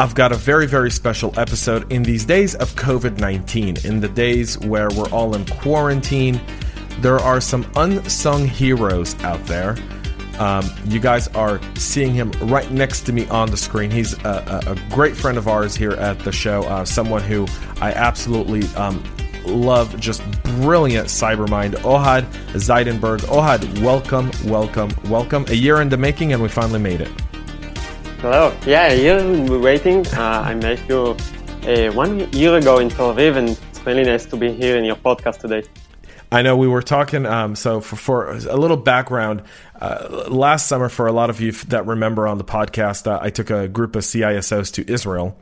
[0.00, 4.08] I've got a very, very special episode in these days of COVID 19, in the
[4.08, 6.40] days where we're all in quarantine.
[7.00, 9.76] There are some unsung heroes out there.
[10.38, 13.90] Um, you guys are seeing him right next to me on the screen.
[13.90, 17.48] He's a, a, a great friend of ours here at the show, uh, someone who
[17.80, 19.02] I absolutely um,
[19.46, 20.22] love, just
[20.60, 23.18] brilliant cybermind, Ohad Zaidenberg.
[23.22, 25.44] Ohad, welcome, welcome, welcome.
[25.48, 27.10] A year in the making, and we finally made it.
[28.20, 28.52] Hello.
[28.66, 30.04] Yeah, you're waiting.
[30.08, 31.16] Uh, I met you
[31.62, 34.84] uh, one year ago in Tel Aviv, and it's really nice to be here in
[34.84, 35.62] your podcast today.
[36.32, 37.26] I know we were talking.
[37.26, 39.44] Um, so for, for a little background,
[39.80, 43.30] uh, last summer, for a lot of you that remember on the podcast, uh, I
[43.30, 45.38] took a group of CISOs to Israel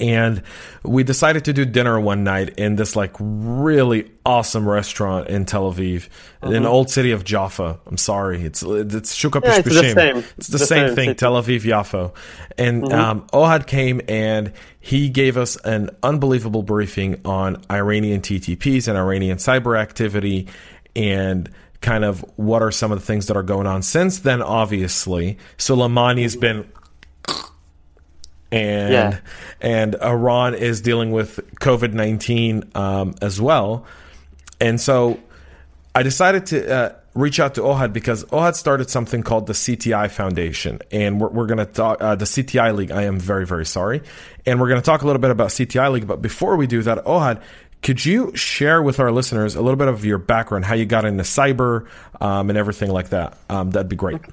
[0.00, 0.42] and
[0.82, 5.72] we decided to do dinner one night in this like really awesome restaurant in Tel
[5.72, 6.08] Aviv,
[6.42, 6.52] uh-huh.
[6.52, 7.78] in the old city of Jaffa.
[7.86, 10.24] I'm sorry, it's it's Shuka yeah, it's the same.
[10.38, 11.14] It's the, the same, same, thing, city.
[11.14, 12.14] Tel Aviv Yafo.
[12.58, 12.94] And mm-hmm.
[12.94, 19.38] um, Ohad came and he gave us an unbelievable briefing on Iranian TTPs and Iranian
[19.38, 20.48] cyber activity
[20.94, 24.40] and kind of what are some of the things that are going on since then
[24.40, 26.66] obviously Soleimani's been
[28.52, 29.18] and yeah.
[29.60, 33.86] and Iran is dealing with COVID nineteen um, as well,
[34.60, 35.18] and so
[35.94, 40.10] I decided to uh, reach out to Ohad because Ohad started something called the CTI
[40.10, 42.90] Foundation, and we're, we're going to talk uh, the CTI League.
[42.90, 44.02] I am very very sorry,
[44.44, 46.06] and we're going to talk a little bit about CTI League.
[46.06, 47.42] But before we do that, Ohad.
[47.82, 51.04] Could you share with our listeners a little bit of your background, how you got
[51.04, 51.86] into cyber,
[52.20, 53.36] um, and everything like that?
[53.50, 54.16] Um, that'd be great.
[54.16, 54.32] Okay.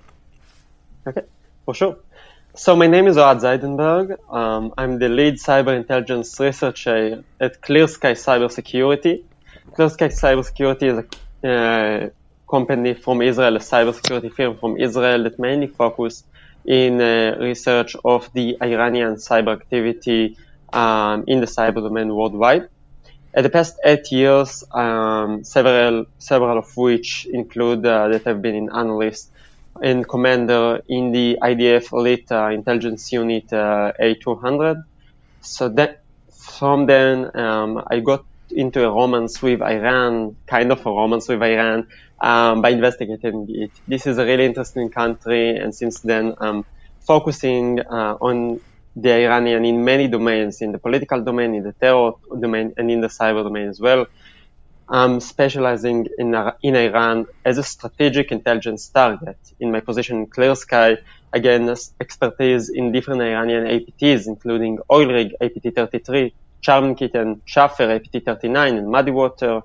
[1.07, 1.21] okay,
[1.65, 1.97] for sure.
[2.55, 4.15] So my name is Ohad Zaidenberg.
[4.31, 9.23] Um, I'm the lead cyber intelligence researcher at ClearSky Cybersecurity.
[9.71, 11.05] ClearSky Cybersecurity is
[11.43, 12.09] a uh,
[12.47, 16.25] company from Israel, a cybersecurity firm from Israel that mainly focus
[16.63, 20.37] in uh, research of the Iranian cyber activity
[20.71, 22.69] um, in the cyber domain worldwide.
[23.33, 28.53] At the past eight years, um, several several of which include uh, that have been
[28.53, 29.31] in analyst
[29.81, 34.77] and commander in the IDF Elite uh, Intelligence Unit uh, 8200.
[35.41, 40.89] So that from then um, I got into a romance with Iran, kind of a
[40.89, 41.87] romance with Iran,
[42.21, 43.71] um, by investigating it.
[43.87, 46.65] This is a really interesting country, and since then I'm
[47.01, 48.61] focusing uh, on
[48.95, 53.01] the Iranian in many domains, in the political domain, in the terror domain, and in
[53.01, 54.05] the cyber domain as well.
[54.89, 59.37] I'm specializing in, in Iran as a strategic intelligence target.
[59.59, 60.97] In my position in ClearSky,
[61.31, 68.89] again, expertise in different Iranian APTs, including Oil Rig APT-33, Charming Kitten, Chafer APT-39, and
[68.89, 69.61] Muddy Water.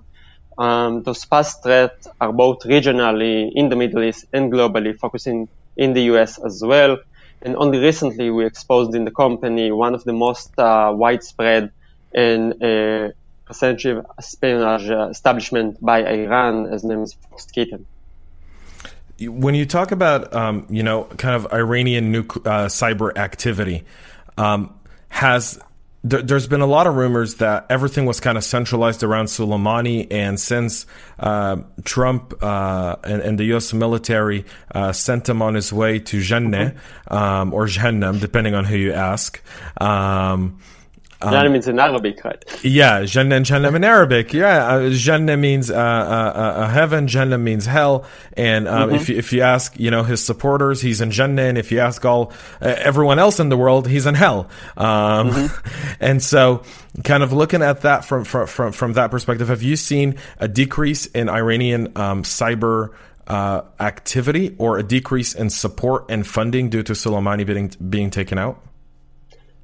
[0.57, 5.92] Um, those past threats are both regionally in the Middle East and globally, focusing in
[5.92, 6.98] the US as well.
[7.42, 11.71] And only recently we exposed in the company one of the most uh, widespread
[12.13, 13.10] and uh,
[13.48, 17.86] percentage espionage uh, establishment by Iran, His name is Fox Kitten.
[19.21, 23.84] When you talk about, um, you know, kind of Iranian nuc- uh, cyber activity,
[24.36, 24.78] um,
[25.09, 25.59] has
[26.04, 30.06] there, has been a lot of rumors that everything was kind of centralized around Soleimani,
[30.12, 30.86] and since
[31.18, 33.72] uh, Trump uh, and, and, the U.S.
[33.72, 36.77] military uh, sent him on his way to Jannah
[37.09, 39.42] um, or Jahannam, depending on who you ask.
[39.80, 40.60] Um,
[41.20, 42.44] Um, Jannah means in Arabic, right?
[42.62, 44.32] Yeah, Jannah and Jahannam in Arabic.
[44.32, 48.04] Yeah, uh, Jannah means uh, uh, uh, heaven, Jahannam means hell.
[48.36, 48.97] And um, mm-hmm.
[48.97, 51.42] if, you, if you ask, you know, his supporters, he's in Jannah.
[51.42, 52.32] And if you ask all
[52.62, 54.48] uh, everyone else in the world, he's in hell.
[54.76, 55.94] Um, mm-hmm.
[56.00, 56.62] And so,
[57.03, 60.47] kind of looking at that from, from, from, from that perspective, have you seen a
[60.47, 62.94] decrease in Iranian um, cyber
[63.26, 68.38] uh, activity or a decrease in support and funding due to Soleimani being, being taken
[68.38, 68.62] out?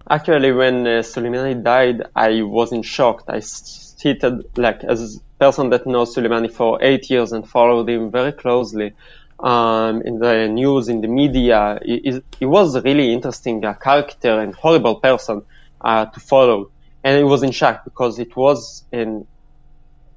[0.09, 3.25] Actually, when uh, Soleimani died, I wasn't shocked.
[3.29, 8.11] I seated like as a person that knows Soleimani for eight years and followed him
[8.11, 8.93] very closely
[9.41, 11.79] um, in the news, in the media.
[11.83, 15.43] He, he was a really interesting uh, character and horrible person
[15.81, 16.71] uh, to follow.
[17.03, 19.27] And it was in shock because it was an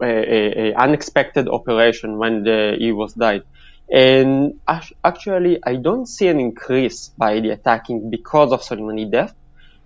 [0.01, 3.43] a, a, a unexpected operation when the, he was died.
[3.89, 9.33] And actually, I don't see an increase by the attacking because of Soleimani death.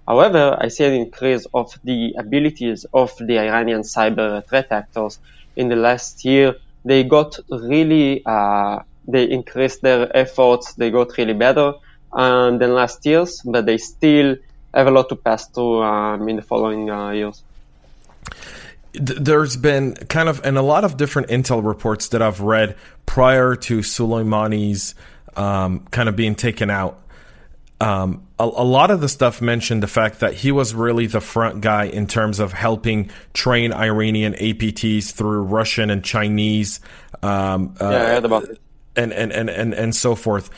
[0.08, 5.20] However, I see an increase of the abilities of the Iranian cyber threat actors
[5.56, 6.56] in the last year.
[6.84, 10.74] They got really, uh, they increased their efforts.
[10.74, 11.74] They got really better
[12.12, 14.38] um, than last year's, but they still
[14.74, 17.44] have a lot to pass through um, in the following uh, years
[18.94, 22.76] there's been kind of and a lot of different intel reports that I've read
[23.06, 24.96] prior to Soleimani's
[25.36, 27.01] um, kind of being taken out.
[27.82, 31.22] Um, a, a, lot of the stuff mentioned the fact that he was really the
[31.22, 36.80] front guy in terms of helping train Iranian APTs through Russian and Chinese.
[37.24, 38.62] Um, uh, yeah, I heard about it.
[38.96, 40.50] And, and, and, and, and so forth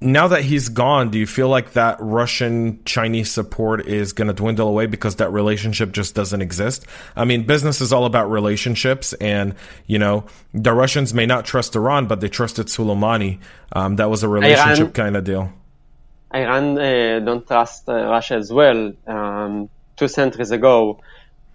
[0.00, 4.34] now that he's gone, do you feel like that Russian Chinese support is going to
[4.34, 6.86] dwindle away because that relationship just doesn't exist?
[7.16, 9.54] I mean, business is all about relationships, and
[9.86, 10.24] you know,
[10.54, 13.40] the Russians may not trust Iran, but they trusted Soleimani.
[13.72, 15.52] Um, that was a relationship kind of deal.
[16.34, 18.92] Iran uh, don't trust uh, Russia as well.
[19.06, 21.00] Um, two centuries ago,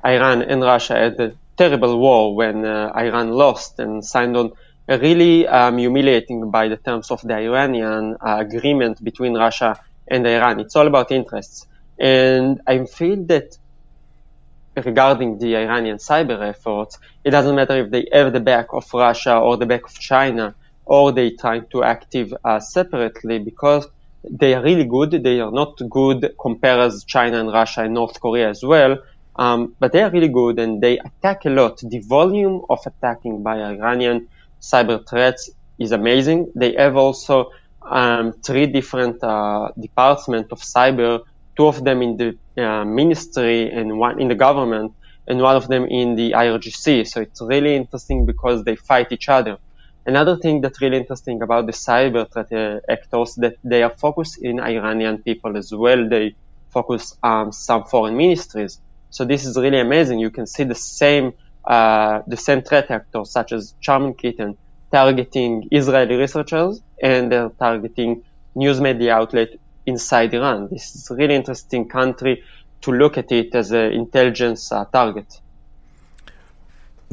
[0.04, 4.52] Iran and Russia had a terrible war when uh, Iran lost and signed on
[4.88, 10.28] a really um, humiliating by the terms of the Iranian uh, agreement between Russia and
[10.28, 10.60] Iran.
[10.60, 11.68] It's all about interests.
[12.00, 13.58] And I feel that
[14.76, 19.38] regarding the Iranian cyber efforts, it doesn't matter if they have the back of Russia
[19.38, 20.56] or the back of China,
[20.86, 23.88] or they try to active uh, separately because
[24.30, 25.12] they are really good.
[25.24, 28.98] They are not good compared as China and Russia and North Korea as well.
[29.36, 31.80] Um, but they are really good and they attack a lot.
[31.80, 34.28] The volume of attacking by Iranian
[34.62, 35.50] cyber threats
[35.80, 36.52] is amazing.
[36.56, 41.24] They have also um, three different uh, departments of cyber,
[41.58, 44.94] two of them in the uh, ministry and one in the government,
[45.28, 47.08] and one of them in the IRGC.
[47.08, 49.58] So it's really interesting because they fight each other.
[50.06, 54.38] Another thing that's really interesting about the cyber threat uh, actors that they are focused
[54.42, 56.08] in Iranian people as well.
[56.10, 56.36] They
[56.72, 58.80] focus on some foreign ministries.
[59.10, 60.20] So this is really amazing.
[60.20, 61.34] You can see the same
[61.66, 64.58] uh, the same threat actors such as Charming Kitten
[64.92, 68.24] targeting Israeli researchers and they're targeting
[68.56, 69.50] news media outlet
[69.86, 70.68] inside Iran.
[70.70, 72.44] This is a really interesting country
[72.82, 75.28] to look at it as an intelligence uh, target.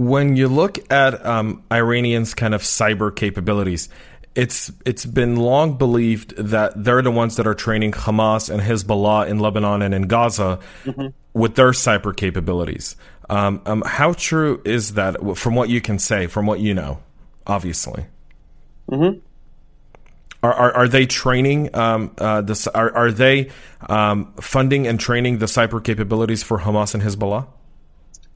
[0.01, 3.91] When you look at um, Iranians' kind of cyber capabilities,
[4.35, 9.29] it's it's been long believed that they're the ones that are training Hamas and Hezbollah
[9.29, 11.09] in Lebanon and in Gaza mm-hmm.
[11.39, 12.97] with their cyber capabilities.
[13.29, 17.01] Um, um, how true is that from what you can say, from what you know,
[17.47, 18.07] obviously?
[18.91, 19.19] Mm-hmm.
[20.43, 23.51] Are, are, are they training um, uh, this, are, are they
[23.87, 27.47] um, funding and training the cyber capabilities for Hamas and Hezbollah?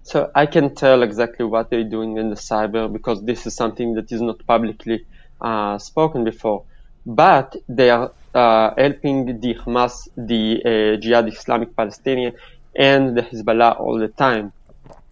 [0.04, 3.94] So I can tell exactly what they're doing in the cyber because this is something
[3.94, 5.04] that is not publicly
[5.40, 6.64] uh, spoken before.
[7.06, 12.34] But they are uh, helping the Hamas, the uh, Jihad Islamic Palestinian,
[12.74, 14.52] and the Hezbollah all the time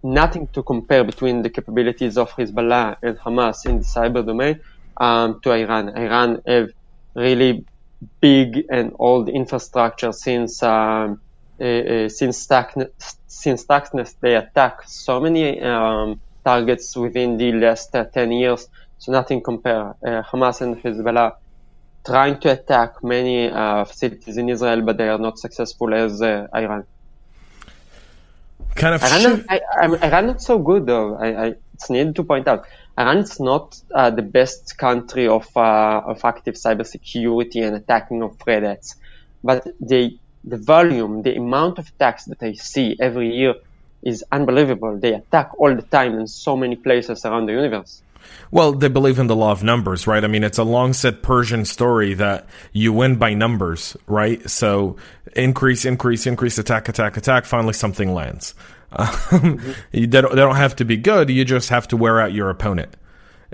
[0.03, 4.61] nothing to compare between the capabilities of Hezbollah and Hamas in the cyber domain
[4.97, 5.91] um, to Iran.
[5.91, 6.71] Iran have
[7.15, 7.65] really
[8.21, 11.21] big and old infrastructure since um,
[12.09, 12.93] since Stuxnet,
[13.27, 18.69] since Stuxnet they attack so many um, targets within the last uh, 10 years.
[18.99, 19.95] So nothing compare.
[20.05, 21.37] Uh, Hamas and Hezbollah
[22.05, 26.49] trying to attack many uh, facilities in Israel, but they are not successful as uh,
[26.55, 26.85] Iran
[28.75, 29.03] kind of.
[29.03, 31.17] Iran, I, I, Iran not so good though.
[31.17, 32.67] I, I, it's needed to point out.
[32.99, 38.39] Iran is not uh, the best country of uh, of active cybersecurity and attacking of
[38.39, 38.97] threats,
[39.43, 43.55] but the the volume, the amount of attacks that I see every year
[44.03, 44.99] is unbelievable.
[44.99, 48.03] They attack all the time in so many places around the universe.
[48.51, 50.23] Well, they believe in the law of numbers, right?
[50.23, 54.49] I mean, it's a long said Persian story that you win by numbers, right?
[54.49, 54.97] So
[55.35, 57.45] increase, increase, increase, attack, attack, attack.
[57.45, 58.55] Finally, something lands.
[58.95, 59.73] Um, mm-hmm.
[59.91, 61.31] they, don't, they don't have to be good.
[61.31, 62.95] You just have to wear out your opponent.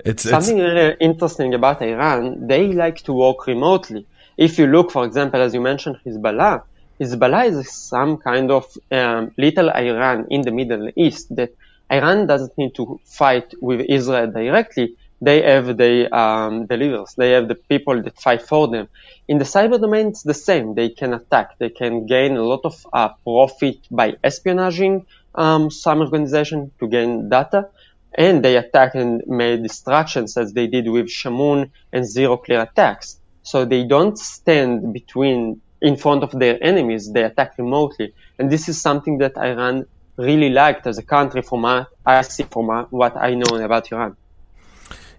[0.03, 2.45] It's something it's, really interesting about Iran.
[2.45, 4.05] They like to work remotely.
[4.35, 6.63] If you look, for example, as you mentioned, Hezbollah,
[6.99, 11.55] Hezbollah is some kind of um, little Iran in the Middle East that
[11.89, 14.95] Iran doesn't need to fight with Israel directly.
[15.21, 16.67] They have the, um.
[16.67, 18.87] They have the people that fight for them.
[19.27, 20.75] In the cyber domain, it's the same.
[20.75, 21.57] They can attack.
[21.57, 27.29] They can gain a lot of uh, profit by espionaging um, some organization to gain
[27.29, 27.69] data.
[28.13, 33.19] And they attack and make distractions as they did with Shamoon and ZeroCleare attacks.
[33.43, 37.11] So they don't stand between in front of their enemies.
[37.11, 38.13] They attack remotely.
[38.37, 39.85] And this is something that Iran
[40.17, 44.17] really liked as a country from what I see from what I know about Iran.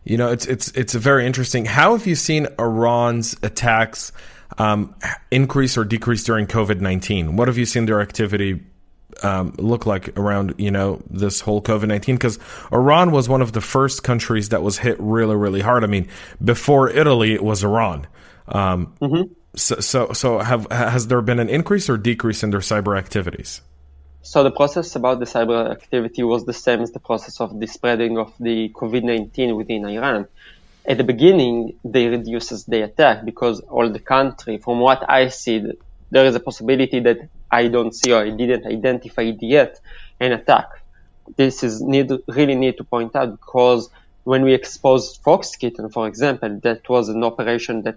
[0.04, 1.64] You know, it's it's it's very interesting.
[1.66, 4.12] How have you seen Iran's attacks
[4.58, 4.94] um,
[5.30, 7.36] increase or decrease during COVID nineteen?
[7.36, 8.62] What have you seen their activity
[9.22, 12.16] um, look like around you know this whole COVID nineteen?
[12.16, 12.38] Because
[12.72, 15.84] Iran was one of the first countries that was hit really really hard.
[15.84, 16.08] I mean,
[16.42, 18.06] before Italy, it was Iran.
[18.48, 19.32] Um, mm-hmm.
[19.56, 23.62] So so so have has there been an increase or decrease in their cyber activities?
[24.22, 27.66] So the process about the cyber activity was the same as the process of the
[27.66, 30.28] spreading of the COVID-19 within Iran.
[30.86, 35.72] At the beginning, they reduces the attack because all the country, from what I see,
[36.10, 39.80] there is a possibility that I don't see or I didn't identify yet,
[40.20, 40.68] an attack.
[41.36, 43.88] This is need, really need to point out because
[44.24, 47.96] when we exposed Foxkitten, for example, that was an operation that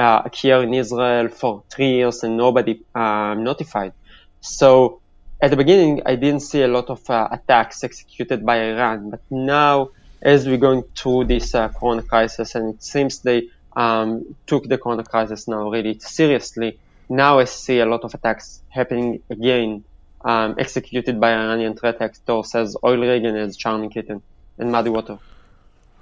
[0.00, 3.92] uh, occurred in Israel for three years and nobody um, notified.
[4.40, 5.00] So
[5.42, 9.22] at the beginning, I didn't see a lot of uh, attacks executed by Iran, but
[9.30, 9.90] now,
[10.22, 14.78] as we're going through this uh, Corona crisis, and it seems they um, took the
[14.78, 16.78] Corona crisis now really seriously,
[17.08, 19.84] now I see a lot of attacks happening again,
[20.22, 24.22] um, executed by Iranian threat actors as Oil Rig and as Charming Kitten
[24.58, 25.18] and Muddy Water.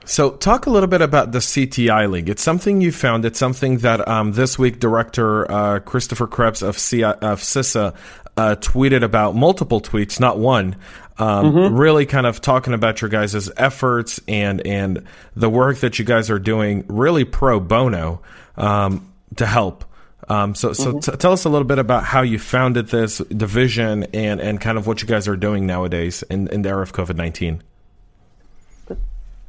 [0.09, 2.31] So, talk a little bit about the CTI League.
[2.31, 3.27] It's something you found.
[3.27, 7.95] It's something that um, this week, director uh, Christopher Krebs of, C- of CISA
[8.39, 10.77] uh, tweeted about multiple tweets, not one.
[11.19, 11.77] Um, mm-hmm.
[11.77, 15.05] Really, kind of talking about your guys' efforts and and
[15.37, 18.23] the work that you guys are doing, really pro bono
[18.57, 19.85] um, to help.
[20.27, 20.99] Um, so, so mm-hmm.
[21.01, 24.79] t- tell us a little bit about how you founded this division and and kind
[24.79, 27.63] of what you guys are doing nowadays in, in the era of COVID nineteen.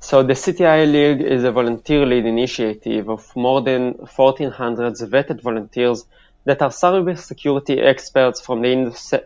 [0.01, 6.05] So the CTI League is a volunteer-led initiative of more than 1,400 vetted volunteers
[6.45, 8.69] that are cybersecurity experts from the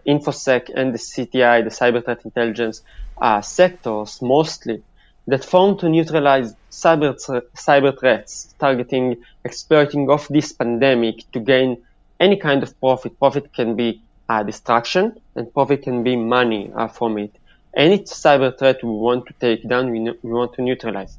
[0.08, 2.82] InfoSec and the CTI, the cyber threat intelligence
[3.22, 4.82] uh, sectors mostly,
[5.27, 7.13] that form to neutralize cyber,
[7.56, 11.77] cyber threats, targeting exploiting of this pandemic to gain
[12.20, 13.18] any kind of profit.
[13.20, 17.36] Profit can be uh, destruction and profit can be money uh, from it.
[17.75, 21.18] Any cyber threat we want to take down, we, we want to neutralize.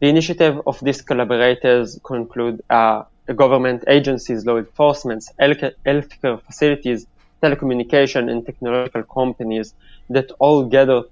[0.00, 3.02] The initiative of these collaborators conclude uh,
[3.36, 7.06] government agencies, law enforcement, healthcare facilities,
[7.42, 9.74] telecommunication and technological companies
[10.08, 11.02] that all gather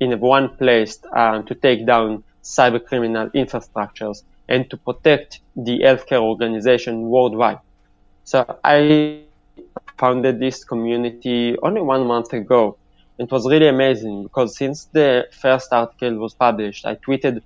[0.00, 6.22] in one place uh, to take down cyber criminal infrastructures and to protect the healthcare
[6.22, 7.58] organization worldwide.
[8.24, 9.22] So I
[9.98, 12.78] founded this community only one month ago.
[13.18, 17.42] It was really amazing because since the first article was published, I tweeted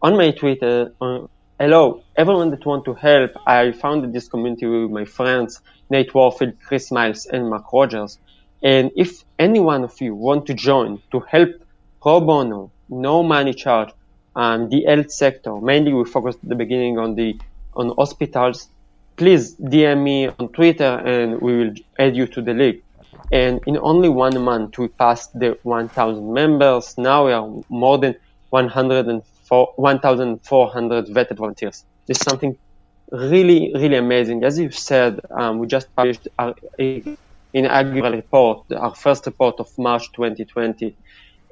[0.00, 1.26] on my Twitter, uh,
[1.58, 3.32] hello, everyone that want to help.
[3.44, 5.60] I founded this community with my friends,
[5.90, 8.16] Nate Warfield, Chris Miles, and Marc Rogers.
[8.62, 11.50] And if any one of you want to join to help
[12.00, 13.90] pro bono, no money charge,
[14.36, 17.36] um, the health sector, mainly we focused at the beginning on the
[17.74, 18.68] on hospitals,
[19.16, 22.82] please DM me on Twitter and we will add you to the league.
[23.30, 26.96] And in only one month, we passed the 1,000 members.
[26.96, 28.16] Now we are more than
[28.50, 31.84] 1,400 vetted volunteers.
[32.08, 32.56] Is something
[33.10, 34.44] really, really amazing.
[34.44, 36.54] As you said, um, we just published our
[37.52, 40.96] inaugural report, our first report of March 2020.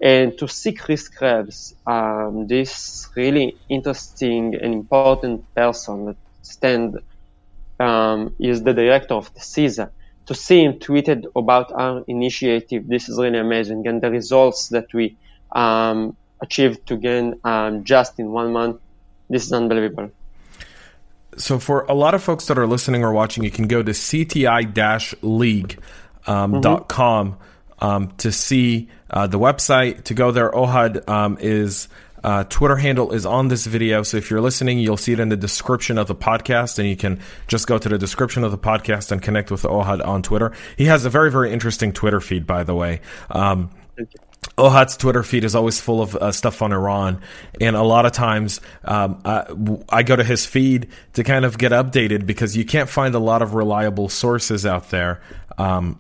[0.00, 6.99] And to see Chris Krebs, um, this really interesting and important person that stand
[7.80, 9.90] um, is the director of the CISA.
[10.26, 14.92] To see him tweeted about our initiative, this is really amazing, and the results that
[14.92, 15.16] we
[15.52, 18.80] um, achieved to gain um, just in one month.
[19.30, 20.11] This is unbelievable.
[21.37, 23.92] So, for a lot of folks that are listening or watching, you can go to
[23.92, 25.76] cti-league.com
[26.26, 27.85] um, mm-hmm.
[27.85, 30.04] um, to see uh, the website.
[30.04, 31.88] To go there, Ohad um, is
[32.25, 34.02] uh, Twitter handle is on this video.
[34.02, 36.96] So if you're listening, you'll see it in the description of the podcast, and you
[36.96, 40.52] can just go to the description of the podcast and connect with Ohad on Twitter.
[40.76, 43.00] He has a very, very interesting Twitter feed, by the way.
[43.30, 43.70] Um,
[44.58, 47.20] Ohad's Twitter feed is always full of uh, stuff on Iran,
[47.61, 49.46] and a lot of times um, I,
[49.88, 53.18] I, go to his feed to kind of get updated because you can't find a
[53.18, 55.20] lot of reliable sources out there.
[55.58, 55.99] Um,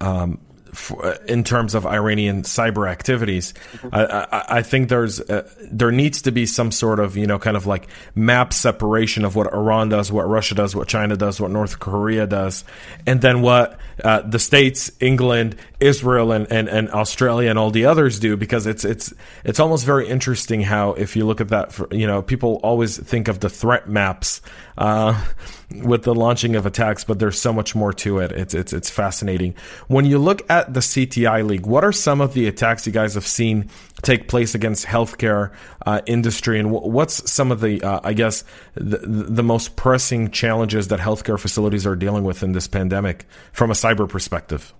[0.00, 0.38] um,
[0.74, 3.54] for, in terms of Iranian cyber activities.
[3.72, 3.88] Mm-hmm.
[3.92, 7.38] I, I, I, think there's uh, there needs to be some sort of you know
[7.38, 11.40] kind of like map separation of what Iran does, what Russia does, what China does,
[11.40, 12.64] what North Korea does,
[13.06, 17.86] and then what uh, the states, England, Israel, and, and, and Australia and all the
[17.86, 18.36] others do.
[18.36, 19.12] Because it's it's
[19.44, 22.98] it's almost very interesting how if you look at that, for, you know, people always
[22.98, 24.40] think of the threat maps.
[24.76, 25.24] Uh,
[25.82, 28.32] with the launching of attacks, but there's so much more to it.
[28.32, 29.54] It's it's it's fascinating.
[29.88, 33.14] When you look at the CTI League, what are some of the attacks you guys
[33.14, 33.70] have seen
[34.02, 35.52] take place against healthcare
[35.86, 40.88] uh, industry, and what's some of the uh, I guess the, the most pressing challenges
[40.88, 44.72] that healthcare facilities are dealing with in this pandemic from a cyber perspective?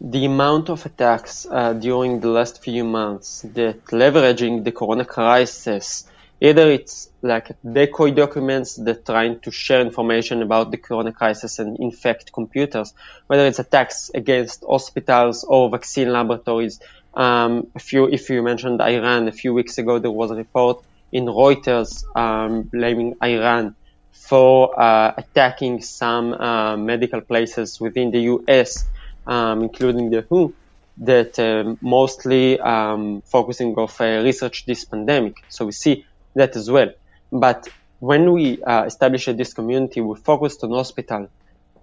[0.00, 6.06] The amount of attacks uh, during the last few months that leveraging the corona crisis
[6.40, 11.78] Either it's like decoy documents that trying to share information about the corona crisis and
[11.78, 12.94] infect computers,
[13.26, 16.80] whether it's attacks against hospitals or vaccine laboratories.
[17.14, 20.84] Um, a few, if you mentioned Iran, a few weeks ago there was a report
[21.10, 23.74] in Reuters um, blaming Iran
[24.12, 28.84] for uh, attacking some uh, medical places within the U.S.,
[29.26, 30.54] um, including the WHO,
[30.98, 35.36] that uh, mostly um, focusing of uh, research this pandemic.
[35.48, 36.90] So we see that as well.
[37.30, 37.68] But
[38.00, 41.28] when we uh, established this community, we focused on hospital.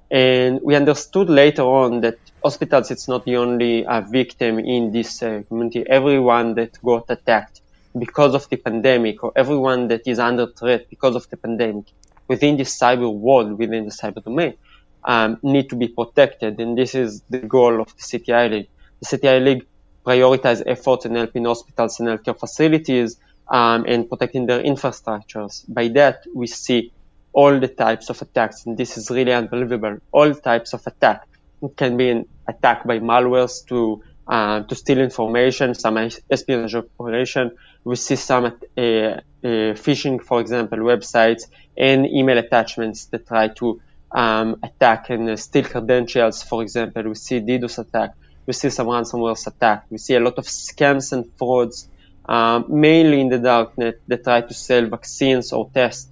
[0.10, 5.22] And we understood later on that hospitals, it's not the only uh, victim in this
[5.22, 5.84] uh, community.
[5.88, 7.62] Everyone that got attacked
[7.98, 11.86] because of the pandemic or everyone that is under threat because of the pandemic
[12.28, 14.56] within the cyber world, within the cyber domain,
[15.04, 16.60] um, need to be protected.
[16.60, 18.70] And this is the goal of the CTI League.
[19.00, 19.68] The CTI League
[20.06, 25.64] prioritize efforts in helping hospitals and healthcare facilities um, and protecting their infrastructures.
[25.68, 26.92] By that, we see
[27.34, 29.98] all the types of attacks, and this is really unbelievable.
[30.12, 31.28] All types of attack.
[31.62, 37.52] It can be an attack by malwares to uh, to steal information, some espionage operation.
[37.84, 41.43] We see some uh, uh, phishing, for example, websites
[41.78, 43.80] and email attachments that try to
[44.12, 46.41] um, attack and steal credentials.
[46.41, 48.12] For example, we see DDoS attack.
[48.48, 49.86] We see some ransomware attack.
[49.89, 51.88] We see a lot of scams and frauds
[52.28, 56.10] um, mainly in the darknet that try to sell vaccines or tests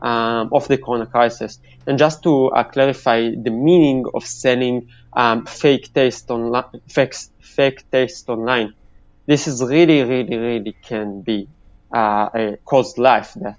[0.00, 1.58] um, of the corona crisis.
[1.86, 7.84] And just to uh, clarify the meaning of selling um, fake taste online, fake, fake
[8.28, 8.74] online,
[9.26, 11.48] this is really, really, really can be
[11.94, 13.58] uh, a cause life death.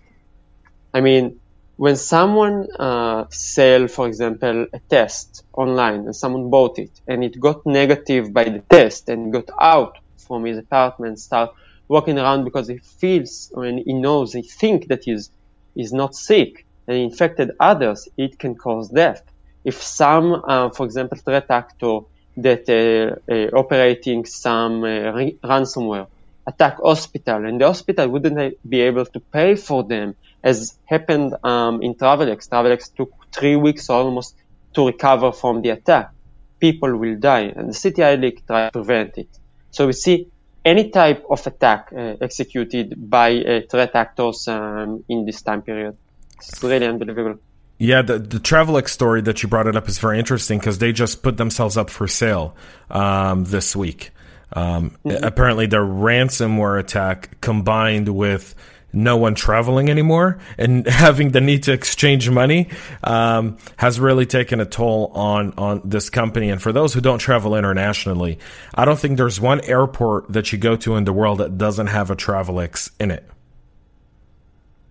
[0.93, 1.39] I mean,
[1.75, 7.39] when someone uh, sell, for example, a test online and someone bought it and it
[7.39, 11.53] got negative by the test and got out from his apartment, start
[11.87, 15.29] walking around because he feels and he knows, he thinks that he's,
[15.75, 19.23] he's not sick and infected others, it can cause death.
[19.63, 21.99] If some, uh, for example, threat actor
[22.37, 26.07] that uh, uh, operating some uh, ransomware
[26.45, 31.81] attack hospital and the hospital wouldn't be able to pay for them as happened um,
[31.81, 32.49] in Travelex.
[32.49, 34.35] Travelex took three weeks almost
[34.73, 36.11] to recover from the attack.
[36.59, 39.29] People will die and the CTI League tried to prevent it.
[39.71, 40.27] So we see
[40.65, 45.97] any type of attack uh, executed by uh, threat actors um, in this time period.
[46.37, 47.39] It's really unbelievable.
[47.77, 50.93] Yeah, the, the Travelex story that you brought it up is very interesting because they
[50.93, 52.55] just put themselves up for sale
[52.89, 54.11] um, this week.
[54.53, 55.23] Um, mm-hmm.
[55.23, 58.55] Apparently, their ransomware attack combined with
[58.93, 62.69] no one traveling anymore and having the need to exchange money
[63.03, 66.49] um, has really taken a toll on on this company.
[66.49, 68.39] And for those who don't travel internationally,
[68.75, 71.87] I don't think there's one airport that you go to in the world that doesn't
[71.87, 73.27] have a Travelex in it.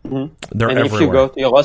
[0.04, 0.58] Mm-hmm.
[0.58, 1.02] They're and everywhere.
[1.02, 1.64] if you go to your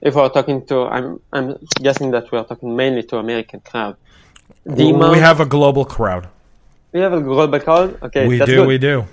[0.00, 3.96] if we're talking to, I'm I'm guessing that we're talking mainly to American crowd.
[4.64, 6.28] The we have a global crowd.
[6.92, 8.02] We have a global crowd.
[8.02, 8.46] Okay, we do.
[8.46, 8.68] Good.
[8.68, 9.06] We do.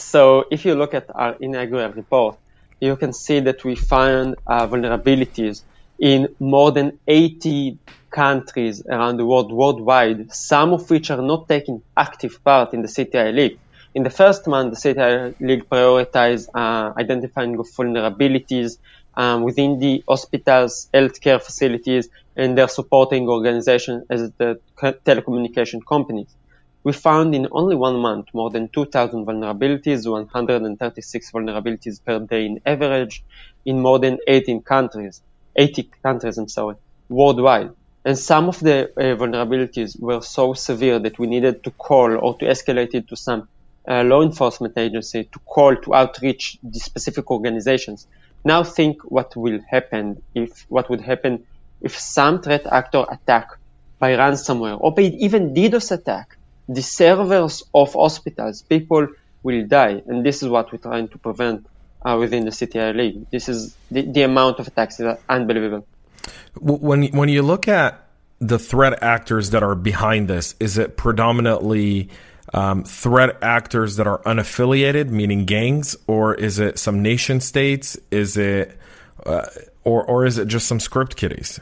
[0.00, 2.38] So if you look at our inaugural report,
[2.80, 5.62] you can see that we found uh, vulnerabilities
[5.98, 7.78] in more than 80
[8.10, 12.88] countries around the world, worldwide, some of which are not taking active part in the
[12.88, 13.58] CTI League.
[13.94, 18.78] In the first month, the CTI League prioritized uh, identifying of vulnerabilities
[19.14, 26.34] um, within the hospitals, healthcare facilities, and their supporting organizations as the telecommunication companies.
[26.82, 32.60] We found in only one month more than 2,000 vulnerabilities, 136 vulnerabilities per day in
[32.64, 33.22] average,
[33.64, 35.20] in more than 18 countries,
[35.56, 36.76] 80 countries, I'm sorry,
[37.08, 37.72] worldwide.
[38.04, 42.38] And some of the uh, vulnerabilities were so severe that we needed to call or
[42.38, 43.46] to escalate it to some
[43.86, 48.06] uh, law enforcement agency to call to outreach the specific organizations.
[48.42, 51.44] Now think what will happen if what would happen
[51.82, 53.48] if some threat actor attack
[53.98, 56.38] by ransomware or by even DDoS attack
[56.74, 58.62] the servers of hospitals.
[58.62, 59.08] People
[59.42, 61.66] will die, and this is what we're trying to prevent
[62.02, 63.26] uh, within the CTI League.
[63.30, 65.86] This is the, the amount of attacks is unbelievable.
[66.60, 68.06] When when you look at
[68.38, 72.10] the threat actors that are behind this, is it predominantly
[72.54, 77.98] um, threat actors that are unaffiliated, meaning gangs, or is it some nation states?
[78.10, 78.78] Is it
[79.26, 79.46] uh,
[79.82, 81.58] or or is it just some script kiddies?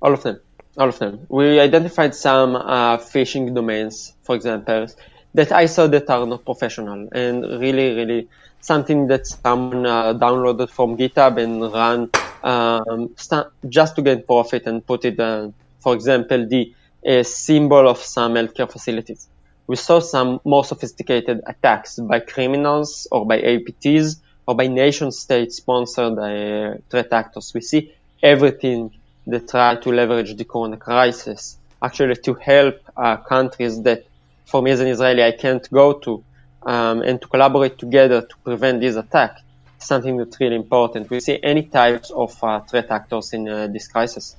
[0.00, 0.40] All of them,
[0.78, 1.26] all of them.
[1.28, 4.86] We identified some uh, phishing domains, for example,
[5.34, 8.28] that I saw that are not professional and really, really
[8.60, 12.10] something that someone uh, downloaded from GitHub and ran
[12.42, 15.48] um, st- just to get profit and put it, uh,
[15.80, 16.74] for example, the
[17.22, 19.28] symbol of some healthcare facilities
[19.68, 25.52] we saw some more sophisticated attacks by criminals or by APTs or by nation state
[25.52, 27.52] sponsored uh, threat actors.
[27.54, 28.92] We see everything
[29.28, 34.04] that try to leverage the corona crisis actually to help uh, countries that
[34.46, 36.24] for me as an Israeli I can't go to
[36.62, 39.40] um, and to collaborate together to prevent this attack.
[39.78, 41.08] Something that's really important.
[41.08, 44.34] We see any types of uh, threat actors in uh, this crisis.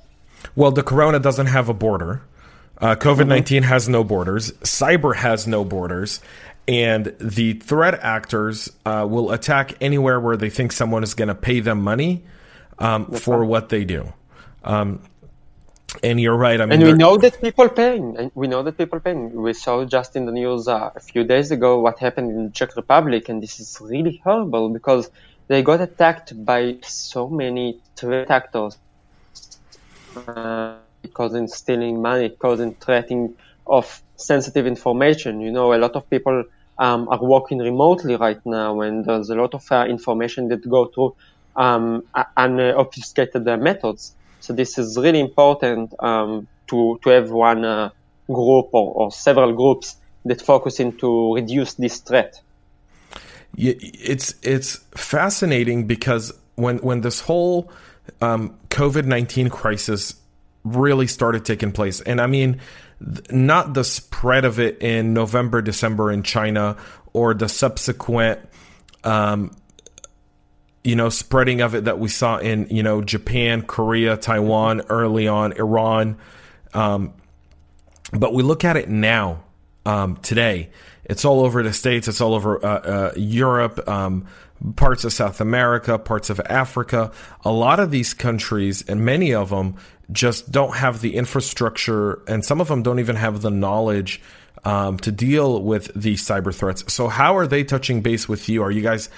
[0.54, 2.22] Well, the corona doesn't have a border.
[2.78, 3.68] Uh, COVID 19 mm-hmm.
[3.68, 6.20] has no borders, cyber has no borders,
[6.66, 11.34] and the threat actors uh, will attack anywhere where they think someone is going to
[11.34, 12.24] pay them money
[12.78, 14.12] um, for what they do.
[14.64, 15.02] Um,
[16.02, 16.60] and you're right.
[16.60, 18.16] I mean, and we know that people paying.
[18.16, 19.32] And we know that people paying.
[19.34, 22.50] We saw just in the news uh, a few days ago what happened in the
[22.50, 25.10] Czech Republic, and this is really horrible because
[25.48, 28.78] they got attacked by so many threat actors.
[30.16, 30.76] Uh,
[31.14, 33.34] causing stealing money, causing threatening
[33.66, 35.40] of sensitive information.
[35.40, 36.44] You know, a lot of people
[36.78, 40.86] um, are working remotely right now, and there's a lot of uh, information that go
[40.86, 41.14] through
[41.56, 42.04] um,
[42.36, 44.14] unobfuscated uh, methods.
[44.40, 47.90] So this is really important um, to to have one uh,
[48.26, 52.40] group or, or, several groups that focus in to reduce this threat.
[53.56, 57.70] It's it's fascinating because when when this whole
[58.20, 60.14] um, COVID nineteen crisis
[60.64, 62.00] really started taking place.
[62.00, 62.60] And I mean,
[63.30, 66.76] not the spread of it in November, December in China
[67.12, 68.40] or the subsequent,
[69.04, 69.50] um,
[70.82, 75.28] you know, spreading of it that we saw in, you know, Japan, Korea, Taiwan, early
[75.28, 76.16] on, Iran.
[76.72, 77.12] Um,
[78.12, 79.42] but we look at it now,
[79.84, 80.70] um, today.
[81.04, 84.26] It's all over the States, it's all over uh, uh, Europe, um,
[84.76, 87.12] parts of South America, parts of Africa.
[87.44, 89.76] A lot of these countries, and many of them,
[90.12, 94.20] just don't have the infrastructure, and some of them don't even have the knowledge
[94.64, 96.92] um, to deal with these cyber threats.
[96.92, 98.62] So, how are they touching base with you?
[98.62, 99.08] Are you guys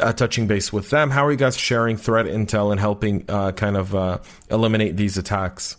[0.00, 1.10] uh, touching base with them?
[1.10, 4.18] How are you guys sharing threat intel and helping uh, kind of uh,
[4.50, 5.76] eliminate these attacks?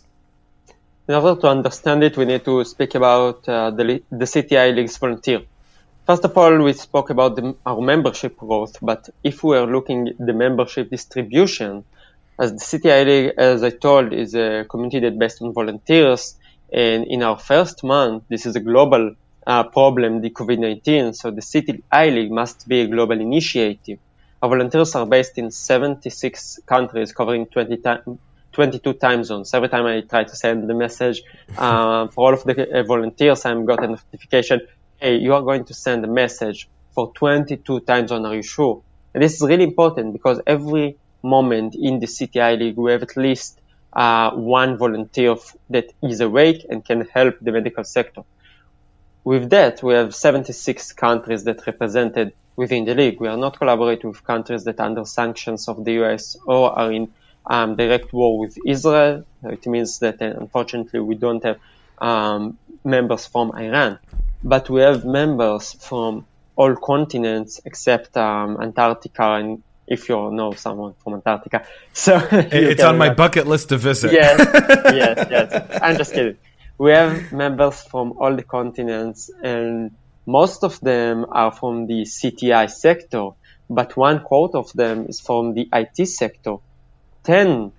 [1.06, 4.96] In order to understand it, we need to speak about uh, the, the CTI League's
[4.96, 5.42] volunteer.
[6.06, 10.08] First of all, we spoke about the, our membership growth, but if we are looking
[10.08, 11.84] at the membership distribution,
[12.38, 16.36] as the CTI League, as I told, is a community that based on volunteers.
[16.72, 19.14] And in our first month, this is a global
[19.46, 21.14] uh, problem, the COVID-19.
[21.14, 23.98] So the CTI League must be a global initiative.
[24.42, 27.76] Our volunteers are based in 76 countries, covering 20
[28.52, 29.52] 22 time zones.
[29.52, 31.22] Every time I try to send the message
[31.58, 34.60] uh, for all of the uh, volunteers, I'm got a notification.
[34.96, 38.24] Hey, you are going to send a message for 22 time zones.
[38.26, 38.82] Are you sure?
[39.12, 43.16] And this is really important because every moment in the CTI League, we have at
[43.16, 43.60] least
[43.92, 45.36] uh, one volunteer
[45.70, 48.22] that is awake and can help the medical sector.
[49.24, 53.20] With that, we have 76 countries that represented within the league.
[53.20, 56.92] We are not collaborating with countries that are under sanctions of the US or are
[56.92, 57.12] in
[57.46, 59.24] um, direct war with Israel.
[59.42, 61.58] It means that uh, unfortunately we don't have
[61.98, 63.98] um, members from Iran,
[64.42, 70.94] but we have members from all continents except um, Antarctica and if you know someone
[71.02, 71.66] from Antarctica.
[71.92, 74.12] So it's on my bucket list to visit.
[74.12, 74.38] Yes,
[74.94, 75.78] yes, yes.
[75.82, 76.36] I'm just kidding.
[76.76, 79.92] We have members from all the continents, and
[80.26, 83.30] most of them are from the CTI sector,
[83.70, 86.56] but one quarter of them is from the IT sector.
[87.22, 87.70] 10%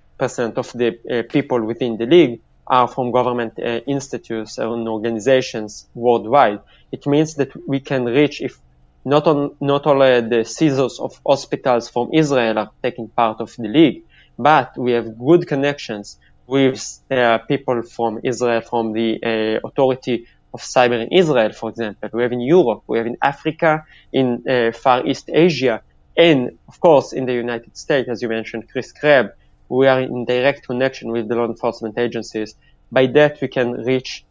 [0.56, 6.60] of the uh, people within the league are from government uh, institutes and organizations worldwide.
[6.90, 8.58] It means that we can reach if
[9.04, 13.68] not on not only the CISOs of hospitals from Israel are taking part of the
[13.68, 14.04] league,
[14.38, 20.60] but we have good connections with uh, people from Israel, from the uh, authority of
[20.60, 22.08] cyber in Israel, for example.
[22.12, 25.82] We have in Europe, we have in Africa, in uh, Far East Asia,
[26.16, 29.30] and of course in the United States, as you mentioned, Chris Krebs.
[29.68, 32.54] We are in direct connection with the law enforcement agencies.
[32.92, 34.24] By that, we can reach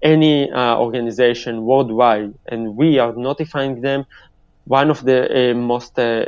[0.00, 4.06] any uh, organization worldwide, and we are notifying them.
[4.64, 6.26] One of the uh, most uh,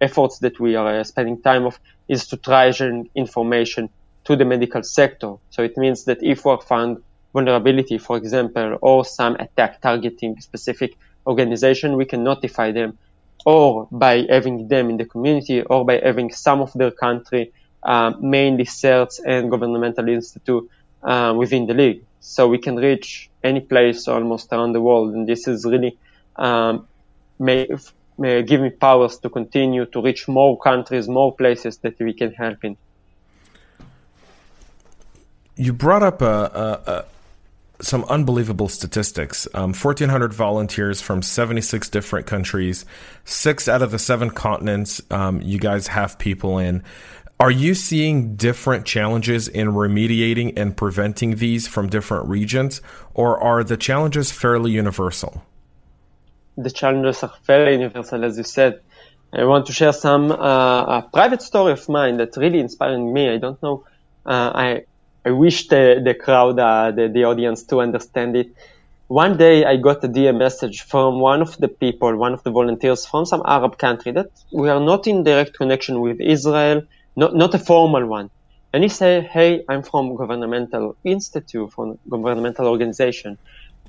[0.00, 2.72] efforts that we are spending time of is to try
[3.14, 3.90] information
[4.26, 5.34] to the medical sector.
[5.50, 10.96] So it means that if we found vulnerability, for example, or some attack targeting specific
[11.26, 12.98] organization, we can notify them
[13.44, 18.12] or by having them in the community or by having some of their country, uh,
[18.20, 20.68] mainly CERTs and governmental institute
[21.02, 22.02] uh, within the league.
[22.20, 25.14] So we can reach any place almost around the world.
[25.14, 25.96] And this is really
[26.34, 26.88] um,
[27.38, 27.68] may,
[28.18, 32.32] may give me powers to continue to reach more countries, more places that we can
[32.32, 32.76] help in.
[35.56, 37.04] You brought up a, a, a
[37.80, 39.46] some unbelievable statistics.
[39.54, 42.86] Um, 1,400 volunteers from 76 different countries,
[43.24, 46.82] six out of the seven continents um, you guys have people in.
[47.38, 52.80] Are you seeing different challenges in remediating and preventing these from different regions,
[53.12, 55.42] or are the challenges fairly universal?
[56.56, 58.80] The challenges are fairly universal, as you said.
[59.34, 63.28] I want to share some uh, a private story of mine that really inspired me.
[63.28, 63.84] I don't know.
[64.24, 64.84] Uh, I
[65.26, 68.48] I wish the the crowd, uh, the the audience, to understand it.
[69.08, 72.50] One day I got a DM message from one of the people, one of the
[72.50, 76.82] volunteers from some Arab country that we are not in direct connection with Israel
[77.16, 78.30] not, not a formal one.
[78.72, 83.38] And he said, hey, I'm from governmental institute, from governmental organization,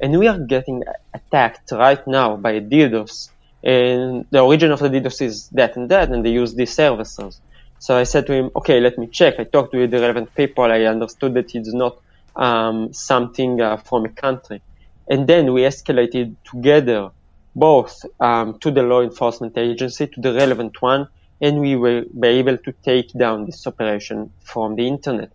[0.01, 3.29] and we are getting attacked right now by DDoS.
[3.63, 7.41] And the origin of the DDoS is that and that, and they use these services.
[7.79, 9.35] So I said to him, okay, let me check.
[9.39, 10.65] I talked with the relevant people.
[10.65, 11.99] I understood that it's not
[12.35, 14.61] um, something uh, from a country.
[15.09, 17.11] And then we escalated together
[17.55, 21.07] both um, to the law enforcement agency, to the relevant one,
[21.41, 25.31] and we be able to take down this operation from the internet.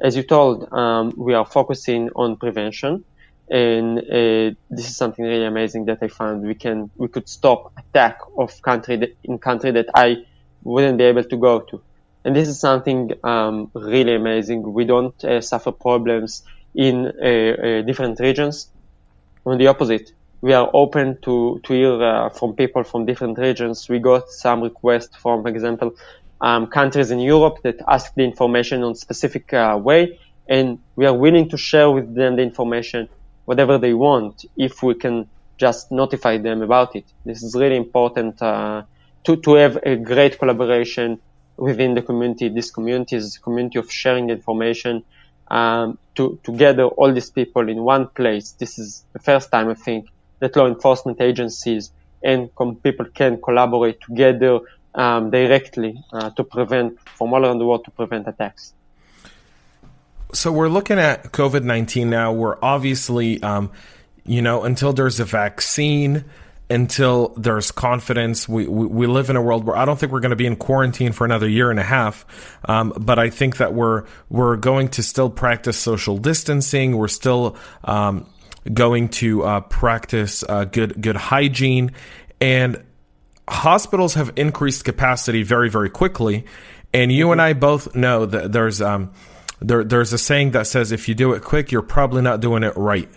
[0.00, 3.04] As you told, um, we are focusing on prevention,
[3.48, 6.42] and uh, this is something really amazing that I found.
[6.42, 10.24] We can we could stop attack of country that, in country that I
[10.64, 11.82] wouldn't be able to go to,
[12.24, 14.72] and this is something um, really amazing.
[14.72, 16.42] We don't uh, suffer problems
[16.74, 18.70] in uh, uh different regions.
[19.44, 23.88] On the opposite, we are open to, to hear uh, from people from different regions.
[23.88, 25.94] We got some requests from, for example,
[26.40, 31.14] um, countries in Europe that ask the information on specific uh, way, and we are
[31.14, 33.08] willing to share with them the information,
[33.44, 37.04] whatever they want, if we can just notify them about it.
[37.24, 38.82] This is really important uh,
[39.24, 41.20] to to have a great collaboration
[41.56, 42.48] within the community.
[42.48, 45.04] This community is a community of sharing information.
[45.48, 48.52] Um, to to gather all these people in one place.
[48.52, 50.08] This is the first time I think
[50.38, 51.90] that law enforcement agencies
[52.22, 54.60] and com- people can collaborate together
[54.94, 58.72] um, directly uh, to prevent from all around the world to prevent attacks.
[60.32, 62.32] So we're looking at COVID nineteen now.
[62.32, 63.72] We're obviously, um,
[64.24, 66.24] you know, until there's a vaccine,
[66.72, 68.48] until there's confidence.
[68.48, 70.46] We, we, we, live in a world where I don't think we're going to be
[70.46, 72.24] in quarantine for another year and a half.
[72.64, 76.96] Um, but I think that we're, we're going to still practice social distancing.
[76.96, 78.26] We're still, um,
[78.72, 81.92] going to uh, practice uh, good good hygiene,
[82.40, 82.82] and
[83.48, 86.44] hospitals have increased capacity very very quickly.
[86.94, 89.12] And you and I both know that there's um,
[89.60, 92.62] there, there's a saying that says if you do it quick, you're probably not doing
[92.62, 93.08] it right.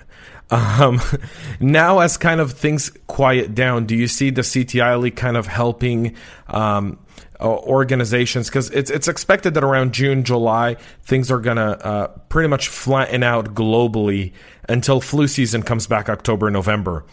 [0.52, 1.02] Um,
[1.60, 5.48] now, as kind of things quiet down, do you see the CTI League kind of
[5.48, 6.16] helping
[6.48, 7.00] um,
[7.42, 12.70] organizations because it's it's expected that around June July things are gonna uh, pretty much
[12.70, 14.32] flatten out globally
[14.70, 17.06] until flu season comes back October November.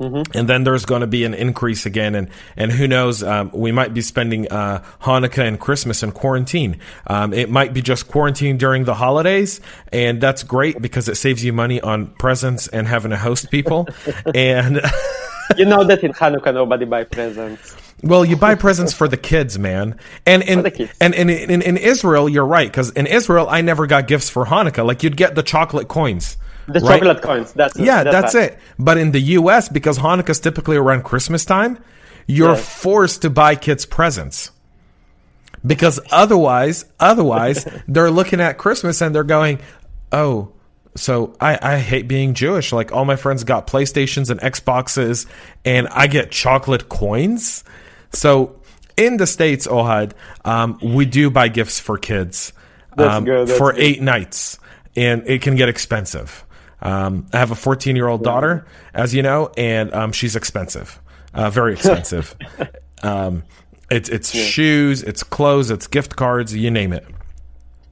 [0.00, 0.36] Mm-hmm.
[0.36, 3.22] And then there's going to be an increase again, and and who knows?
[3.22, 6.80] Um, we might be spending uh, Hanukkah and Christmas in quarantine.
[7.06, 9.60] Um, it might be just quarantine during the holidays,
[9.92, 13.88] and that's great because it saves you money on presents and having to host people.
[14.34, 14.80] and
[15.56, 17.76] you know that in Hanukkah nobody buy presents.
[18.02, 19.98] Well, you buy presents for the kids, man.
[20.26, 20.66] And in
[21.00, 24.44] and in, in, in Israel, you're right because in Israel, I never got gifts for
[24.44, 24.84] Hanukkah.
[24.84, 26.36] Like you'd get the chocolate coins.
[26.66, 27.00] The right?
[27.00, 27.52] chocolate coins.
[27.52, 28.58] That's yeah, that's, that's it.
[28.78, 31.78] But in the U.S., because Hanukkah is typically around Christmas time,
[32.26, 34.50] you're forced to buy kids presents
[35.64, 39.60] because otherwise, otherwise they're looking at Christmas and they're going,
[40.12, 40.52] "Oh,
[40.96, 42.72] so I, I hate being Jewish.
[42.72, 45.26] Like all my friends got PlayStations and Xboxes,
[45.64, 47.64] and I get chocolate coins.
[48.12, 48.60] So
[48.96, 50.12] in the states, Ohad,
[50.44, 52.52] um, we do buy gifts for kids
[52.96, 53.78] um, for good.
[53.78, 54.58] eight nights,
[54.94, 56.44] and it can get expensive.
[56.82, 61.00] Um, I have a 14 year old daughter, as you know, and um, she's expensive,
[61.32, 62.36] uh, very expensive.
[63.02, 63.42] Um,
[63.90, 64.44] it's it's yeah.
[64.44, 67.06] shoes, it's clothes, it's gift cards, you name it.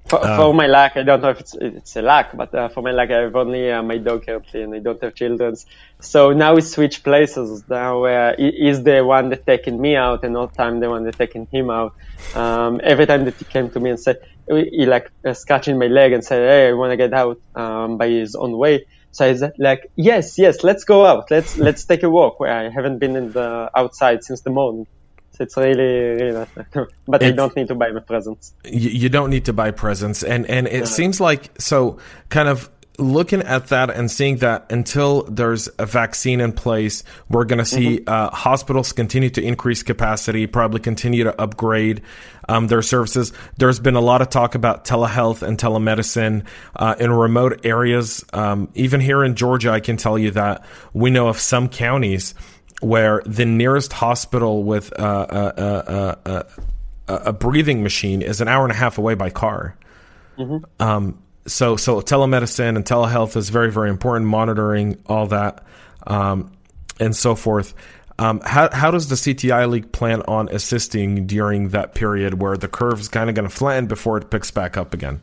[0.07, 2.83] For, for, my luck, I don't know if it's it's a luck, but uh, for
[2.83, 5.57] my luck, I have only uh, my dog currently, and I don't have children.
[6.01, 7.65] So now we switch places.
[7.69, 11.17] Now uh, he's the one that taking me out, and all time the one that
[11.17, 11.95] taking him out.
[12.35, 14.21] Um, every time that he came to me and said
[14.57, 17.99] he like uh, scratching my leg and said, "Hey, I want to get out," um,
[17.99, 18.87] by his own way.
[19.11, 21.31] So I said, like, "Yes, yes, let's go out.
[21.31, 24.87] Let's let's take a walk." Where I haven't been in the outside since the morning.
[25.33, 26.67] So it's really, really nice.
[27.07, 28.53] but I don't need to buy the presents.
[28.65, 30.23] You, you don't need to buy presents.
[30.23, 30.85] And, and it yeah.
[30.85, 36.41] seems like, so kind of looking at that and seeing that until there's a vaccine
[36.41, 38.09] in place, we're going to see mm-hmm.
[38.09, 42.03] uh, hospitals continue to increase capacity, probably continue to upgrade
[42.49, 43.33] um, their services.
[43.57, 46.45] There's been a lot of talk about telehealth and telemedicine
[46.77, 48.25] uh, in remote areas.
[48.33, 52.35] Um, even here in Georgia, I can tell you that we know of some counties
[52.81, 58.73] where the nearest hospital with a, a, a, a, breathing machine is an hour and
[58.73, 59.77] a half away by car.
[60.37, 60.83] Mm-hmm.
[60.83, 64.29] Um, so, so telemedicine and telehealth is very, very important.
[64.29, 65.65] Monitoring all that
[66.07, 66.53] um,
[67.01, 67.75] and so forth.
[68.19, 72.69] Um, how, how does the CTI League plan on assisting during that period where the
[72.69, 75.21] curve is kind of going to flatten before it picks back up again?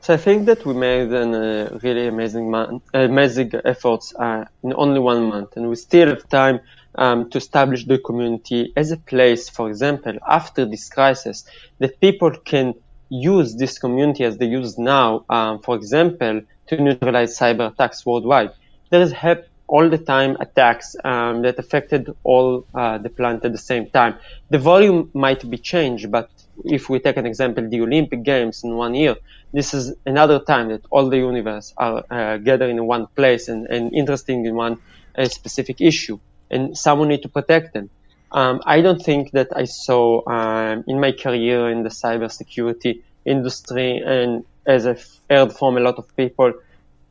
[0.00, 4.72] So I think that we made a uh, really amazing month, amazing efforts uh, in
[4.74, 6.60] only one month, and we still have time
[6.96, 11.44] um, to establish the community as a place, for example, after this crisis,
[11.78, 12.74] that people can
[13.12, 18.52] use this community as they use now, um, for example, to neutralize cyber attacks worldwide.
[18.90, 23.52] There is help all the time attacks um, that affected all uh, the planet at
[23.52, 24.16] the same time.
[24.50, 26.30] The volume might be changed, but
[26.64, 29.16] if we take an example, the Olympic Games in one year,
[29.52, 33.66] this is another time that all the universe are uh, gathered in one place and,
[33.66, 34.78] and interested in one
[35.16, 36.18] uh, specific issue,
[36.50, 37.90] and someone need to protect them.
[38.32, 43.98] Um, I don't think that I saw um, in my career in the cybersecurity industry,
[43.98, 46.54] and as I've heard from a lot of people,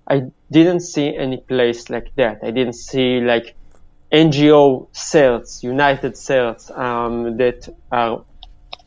[0.08, 2.40] I didn't see any place like that.
[2.44, 3.56] I didn't see like
[4.12, 8.26] NGO certs, United certs um, that are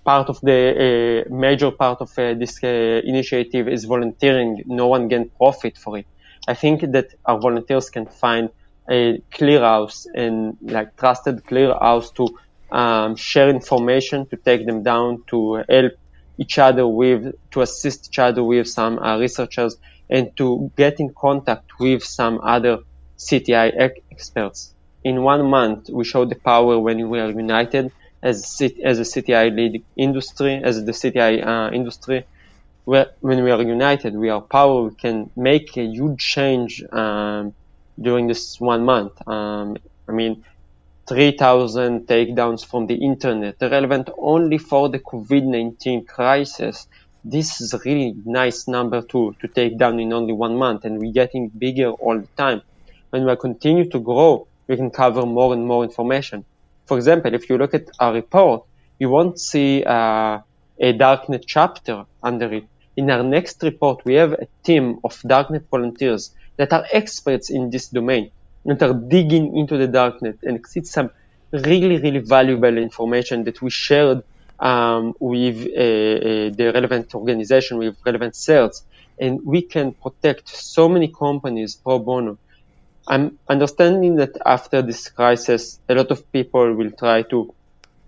[0.05, 2.66] part of the uh, major part of uh, this uh,
[3.05, 4.62] initiative is volunteering.
[4.66, 6.07] No one can profit for it.
[6.49, 8.51] I think that our volunteers can find
[8.90, 12.29] a clearhouse and like trusted clearhouse to
[12.70, 15.92] um, share information, to take them down, to help
[16.38, 19.77] each other with, to assist each other with some uh, researchers,
[20.11, 22.79] and to get in contact with some other
[23.18, 24.75] CTI experts.
[25.03, 27.92] In one month, we showed the power when we are united
[28.23, 32.25] as as a CTI lead industry, as the CTI uh, industry,
[32.85, 34.83] where, when we are united, we are power.
[34.85, 37.55] We can make a huge change um,
[38.00, 39.26] during this one month.
[39.26, 39.76] Um,
[40.09, 40.44] I mean,
[41.07, 46.87] 3,000 takedowns from the internet, relevant only for the COVID-19 crisis.
[47.22, 50.98] This is a really nice number to, to take down in only one month, and
[50.98, 52.62] we're getting bigger all the time.
[53.11, 56.44] When we continue to grow, we can cover more and more information.
[56.87, 58.64] For example, if you look at our report,
[58.98, 60.40] you won't see uh,
[60.78, 62.64] a darknet chapter under it.
[62.96, 67.71] In our next report, we have a team of darknet volunteers that are experts in
[67.71, 68.31] this domain
[68.64, 71.11] that are digging into the darknet and see some
[71.53, 74.23] really, really valuable information that we shared
[74.59, 78.83] um, with uh, uh, the relevant organization, with relevant certs,
[79.19, 82.38] and we can protect so many companies pro bono.
[83.07, 87.55] I'm understanding that after this crisis, a lot of people will try to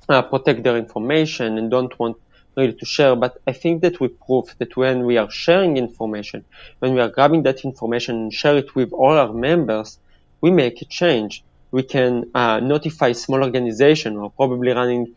[0.08, 2.16] uh, protect their information and don't want
[2.56, 3.14] really to share.
[3.16, 6.44] But I think that we prove that when we are sharing information,
[6.78, 9.98] when we are grabbing that information and share it with all our members,
[10.40, 11.44] we make a change.
[11.70, 15.14] We can uh, notify small organizations or probably running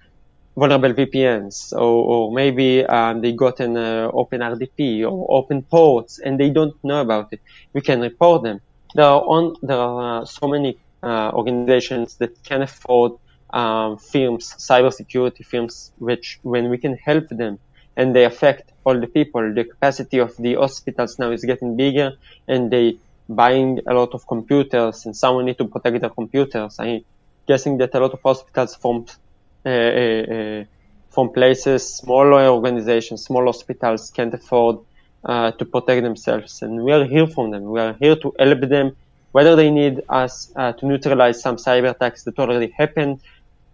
[0.56, 1.80] vulnerable VPNs, or,
[2.12, 6.76] or maybe um, they got an uh, open RDP or open ports and they don't
[6.84, 7.40] know about it.
[7.72, 8.60] We can report them
[8.96, 13.14] there are on there are uh, so many uh, organizations that can afford
[13.52, 17.60] um, firms, cybersecurity firms, which when we can help them
[17.96, 22.14] and they affect all the people, the capacity of the hospitals now is getting bigger
[22.48, 22.98] and they
[23.28, 26.78] buying a lot of computers and someone need to protect their computers.
[26.80, 27.02] I'm
[27.48, 29.06] guessing that a lot of hospitals from
[29.66, 30.64] uh, uh, uh
[31.10, 34.78] from places smaller organizations, small hospitals can't afford
[35.26, 36.62] uh, to protect themselves.
[36.62, 37.64] And we are here for them.
[37.64, 38.96] We are here to help them,
[39.32, 43.22] whether they need us uh, to neutralize some cyber attacks that already happened,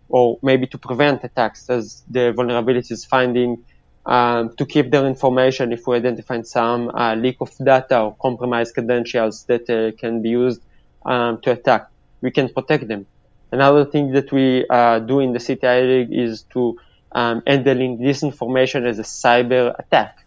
[0.09, 3.63] or maybe to prevent attacks as the vulnerability is finding,
[4.05, 8.73] um, to keep their information if we identify some uh, leak of data or compromised
[8.73, 10.61] credentials that uh, can be used
[11.05, 11.87] um, to attack.
[12.21, 13.07] We can protect them.
[13.51, 16.77] Another thing that we uh, do in the CTI League is to
[17.11, 20.25] um, handling this information as a cyber attack.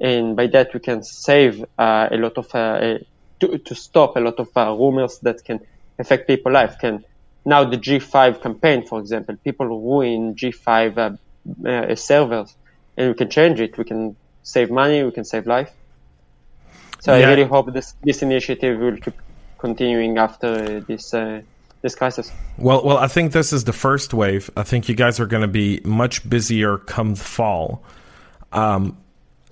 [0.00, 2.98] And by that, we can save uh, a lot of, uh,
[3.40, 5.60] to, to, stop a lot of uh, rumors that can
[5.98, 6.78] affect people's life.
[6.78, 7.04] Can
[7.44, 12.54] now the G5 campaign, for example, people ruin G5 uh, uh, servers,
[12.96, 13.78] and we can change it.
[13.78, 15.02] We can save money.
[15.02, 15.72] We can save life.
[17.00, 17.26] So yeah.
[17.26, 19.14] I really hope this this initiative will keep
[19.58, 21.40] continuing after this uh,
[21.82, 22.30] this crisis.
[22.58, 24.50] Well, well, I think this is the first wave.
[24.56, 27.82] I think you guys are going to be much busier come fall.
[28.52, 28.98] Um,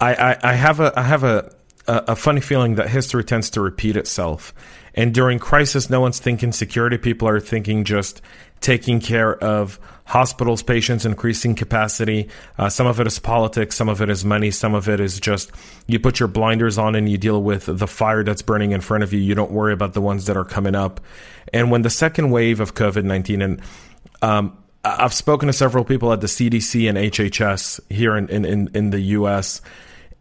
[0.01, 1.55] I, I, I have a I have a,
[1.87, 4.53] a, a funny feeling that history tends to repeat itself.
[4.99, 6.99] And during crisis, no one's thinking security.
[6.99, 8.21] People are thinking just
[8.61, 12.29] taking care of hospitals, patients, increasing capacity.
[12.59, 15.21] Uh, some of it is politics, some of it is money, some of it is
[15.21, 15.53] just
[15.87, 19.05] you put your blinders on and you deal with the fire that's burning in front
[19.05, 19.21] of you.
[19.21, 21.01] You don't worry about the ones that are coming up.
[21.53, 23.63] And when the second wave of COVID 19, and
[24.21, 28.91] um, I've spoken to several people at the CDC and HHS here in, in, in
[28.91, 29.61] the US,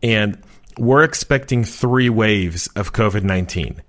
[0.03, 0.38] and
[0.78, 3.82] we're expecting three waves of COVID 19.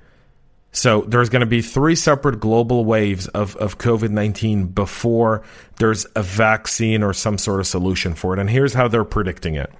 [0.78, 5.42] So there's going to be three separate global waves of, of COVID 19 before
[5.78, 8.38] there's a vaccine or some sort of solution for it.
[8.38, 9.72] And here's how they're predicting it.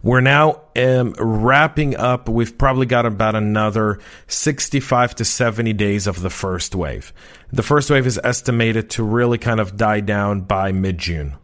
[0.00, 2.28] We're now um, wrapping up.
[2.28, 7.12] We've probably got about another 65 to 70 days of the first wave.
[7.52, 11.34] The first wave is estimated to really kind of die down by mid June.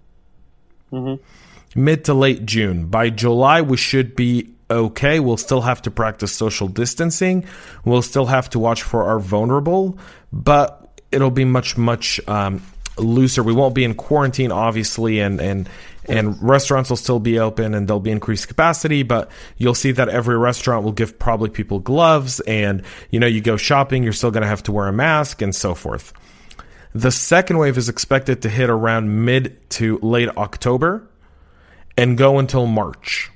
[0.93, 1.83] Mm-hmm.
[1.83, 2.87] Mid to late June.
[2.87, 5.21] By July, we should be okay.
[5.21, 7.47] We'll still have to practice social distancing.
[7.85, 9.99] We'll still have to watch for our vulnerable,
[10.33, 12.63] but it'll be much, much um,
[12.99, 13.43] looser.
[13.43, 15.69] We won't be in quarantine, obviously, and, and,
[16.07, 20.09] and restaurants will still be open and there'll be increased capacity, but you'll see that
[20.09, 24.31] every restaurant will give probably people gloves and, you know, you go shopping, you're still
[24.31, 26.13] going to have to wear a mask and so forth.
[26.95, 31.09] The second wave is expected to hit around mid to late October
[31.97, 33.31] and go until March.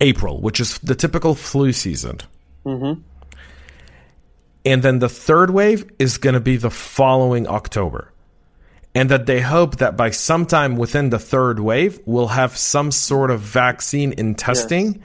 [0.00, 2.18] April, which is the typical flu season.
[2.64, 3.00] Mm-hmm.
[4.64, 8.12] And then the third wave is going to be the following October.
[8.94, 13.30] And that they hope that by sometime within the third wave, we'll have some sort
[13.30, 15.02] of vaccine in testing yes.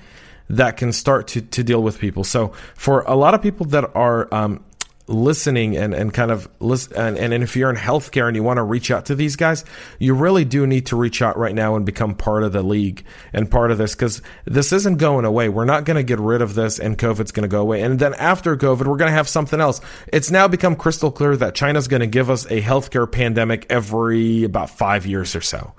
[0.49, 2.23] that can start to, to deal with people.
[2.23, 4.63] So, for a lot of people that are um,
[5.12, 8.57] listening and, and kind of listen and, and if you're in healthcare and you want
[8.57, 9.66] to reach out to these guys
[9.99, 13.03] you really do need to reach out right now and become part of the league
[13.34, 15.49] and part of this because this isn't going away.
[15.49, 17.82] We're not going to get rid of this and covid's going to go away.
[17.82, 19.82] And then after covid we're going to have something else.
[20.07, 24.43] It's now become crystal clear that china's going to give us a healthcare pandemic every
[24.43, 25.74] about five years or so.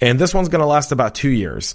[0.00, 1.74] And this one's going to last about two years.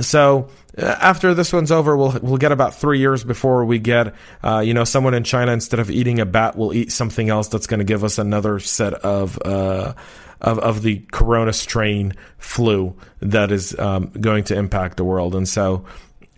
[0.00, 4.60] So after this one's over, we'll we'll get about three years before we get, uh,
[4.60, 7.66] you know, someone in China instead of eating a bat will eat something else that's
[7.66, 9.38] going to give us another set of.
[9.44, 9.94] Uh,
[10.40, 15.34] of, of the corona strain flu that is um, going to impact the world.
[15.34, 15.86] And so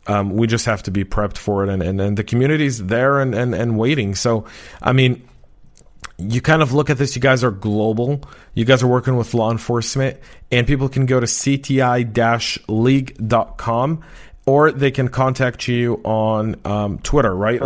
[0.07, 1.70] um, we just have to be prepped for it.
[1.70, 4.14] And, and, and the community's there and, and, and waiting.
[4.14, 4.45] So,
[4.80, 5.26] I mean,
[6.18, 8.22] you kind of look at this, you guys are global.
[8.55, 10.18] You guys are working with law enforcement,
[10.51, 12.05] and people can go to cti
[12.68, 14.05] league.com
[14.47, 17.61] or they can contact you on um, Twitter, right?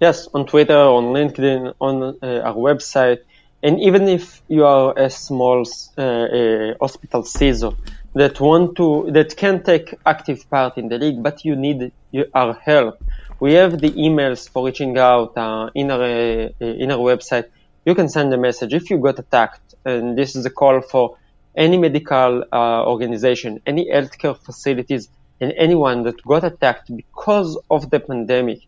[0.00, 3.20] Yes, on Twitter, on LinkedIn, on uh, our website.
[3.62, 5.64] And even if you are a small
[5.96, 7.76] uh, a hospital CISO
[8.14, 11.92] that want to, that can take active part in the league, but you need
[12.34, 13.02] our help
[13.38, 17.48] we have the emails for reaching out uh, in our uh, in our website.
[17.84, 21.18] You can send a message if you got attacked, and this is a call for
[21.54, 25.08] any medical uh, organization, any healthcare facilities,
[25.40, 28.60] and anyone that got attacked because of the pandemic.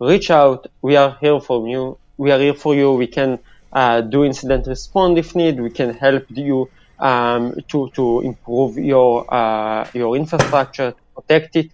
[0.00, 0.66] Reach out.
[0.82, 1.98] We are here for you.
[2.16, 2.92] We are here for you.
[2.92, 3.38] We can
[3.72, 5.60] uh, do incident response if need.
[5.60, 11.70] We can help you um, to to improve your uh, your infrastructure, protect it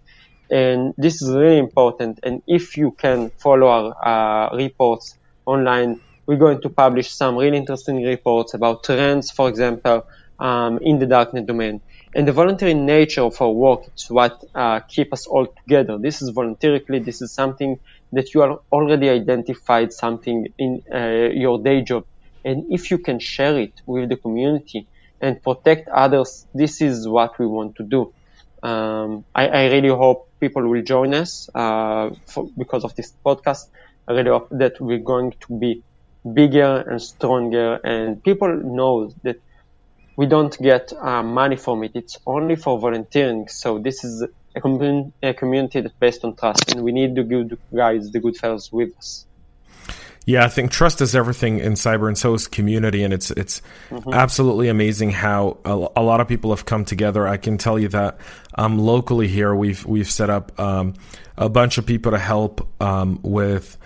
[0.50, 2.20] and this is really important.
[2.22, 5.16] And if you can follow our uh, reports
[5.46, 10.06] online, we're going to publish some really interesting reports about trends, for example,
[10.38, 11.80] um, in the darknet domain.
[12.14, 15.96] And the voluntary nature of our work is what uh, keep us all together.
[15.98, 16.98] This is voluntarily.
[16.98, 17.78] This is something
[18.12, 22.04] that you are already identified something in uh, your day job.
[22.44, 24.88] And if you can share it with the community,
[25.20, 28.12] and protect others, this is what we want to do.
[28.62, 33.68] Um, I, I, really hope people will join us uh, for, because of this podcast.
[34.06, 35.82] I really hope that we're going to be
[36.34, 39.40] bigger and stronger, and people know that
[40.20, 41.92] we don't get uh, money from it.
[41.94, 43.48] It's only for volunteering.
[43.48, 44.22] So this is
[44.54, 48.20] a, com- a community that's based on trust, and we need the good guys, the
[48.20, 49.24] good fellows with us.
[50.26, 53.02] Yeah, I think trust is everything in cyber, and so is community.
[53.02, 54.12] And it's it's mm-hmm.
[54.12, 57.26] absolutely amazing how a, a, lot of people have come together.
[57.26, 58.18] I can tell you that
[58.58, 60.92] um, locally here, we've we've set up um,
[61.38, 63.78] a bunch of people to help um, with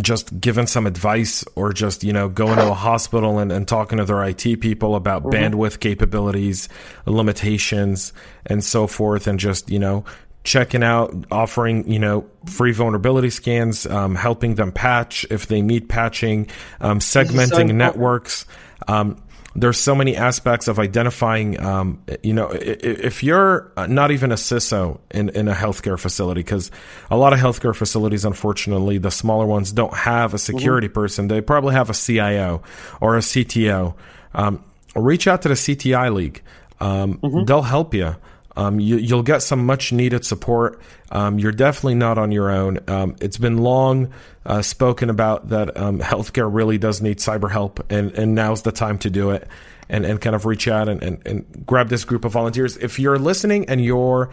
[0.00, 3.98] just giving some advice or just you know going to a hospital and, and talking
[3.98, 5.54] to their IT people about mm-hmm.
[5.54, 6.68] bandwidth capabilities,
[7.06, 8.12] limitations,
[8.44, 10.04] and so forth, and just you know
[10.44, 15.88] checking out, offering you know free vulnerability scans, um, helping them patch if they need
[15.88, 16.48] patching,
[16.80, 18.46] um, segmenting networks.
[18.88, 19.20] Um,
[19.56, 21.58] there's so many aspects of identifying.
[21.60, 26.70] Um, you know, if you're not even a CISO in, in a healthcare facility, because
[27.10, 30.94] a lot of healthcare facilities, unfortunately, the smaller ones don't have a security mm-hmm.
[30.94, 31.28] person.
[31.28, 32.62] They probably have a CIO
[33.00, 33.94] or a CTO.
[34.34, 34.62] Um,
[34.94, 36.42] reach out to the CTI League.
[36.78, 37.44] Um, mm-hmm.
[37.44, 38.14] They'll help you.
[38.56, 40.80] Um, you, will get some much needed support.
[41.10, 42.80] Um, you're definitely not on your own.
[42.88, 44.12] Um, it's been long
[44.46, 48.72] uh, spoken about that um, healthcare really does need cyber help, and, and now's the
[48.72, 49.46] time to do it
[49.88, 52.76] and, and kind of reach out and, and, and grab this group of volunteers.
[52.76, 54.30] If you're listening and you're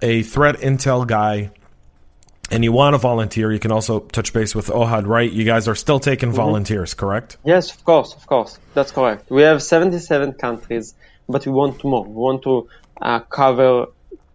[0.00, 1.50] a threat intel guy,
[2.50, 5.30] and you want to volunteer, you can also touch base with Ohad, right?
[5.30, 6.36] You guys are still taking mm-hmm.
[6.36, 7.38] volunteers, correct?
[7.44, 8.58] Yes, of course, of course.
[8.74, 9.30] That's correct.
[9.30, 10.94] We have 77 countries,
[11.28, 12.04] but we want more.
[12.04, 12.68] We want to
[13.00, 13.86] uh, cover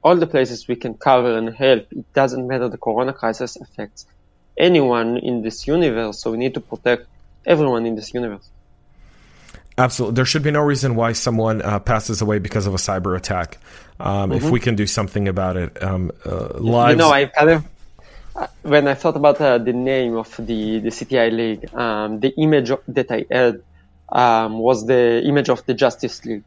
[0.04, 1.92] all the places we can cover and help.
[1.92, 4.06] It doesn't matter the corona crisis affects
[4.58, 7.08] anyone in this universe, so we need to protect
[7.46, 8.50] everyone in this universe.
[9.78, 10.16] Absolutely.
[10.16, 13.58] There should be no reason why someone uh, passes away because of a cyber attack.
[14.00, 14.46] Um, mm-hmm.
[14.46, 16.92] If we can do something about it, um, uh, lives.
[16.92, 17.66] You know, I kind of
[18.36, 22.34] uh, when I thought about uh, the name of the the CTI League, um, the
[22.38, 23.64] image that I had
[24.10, 26.44] um, was the image of the Justice League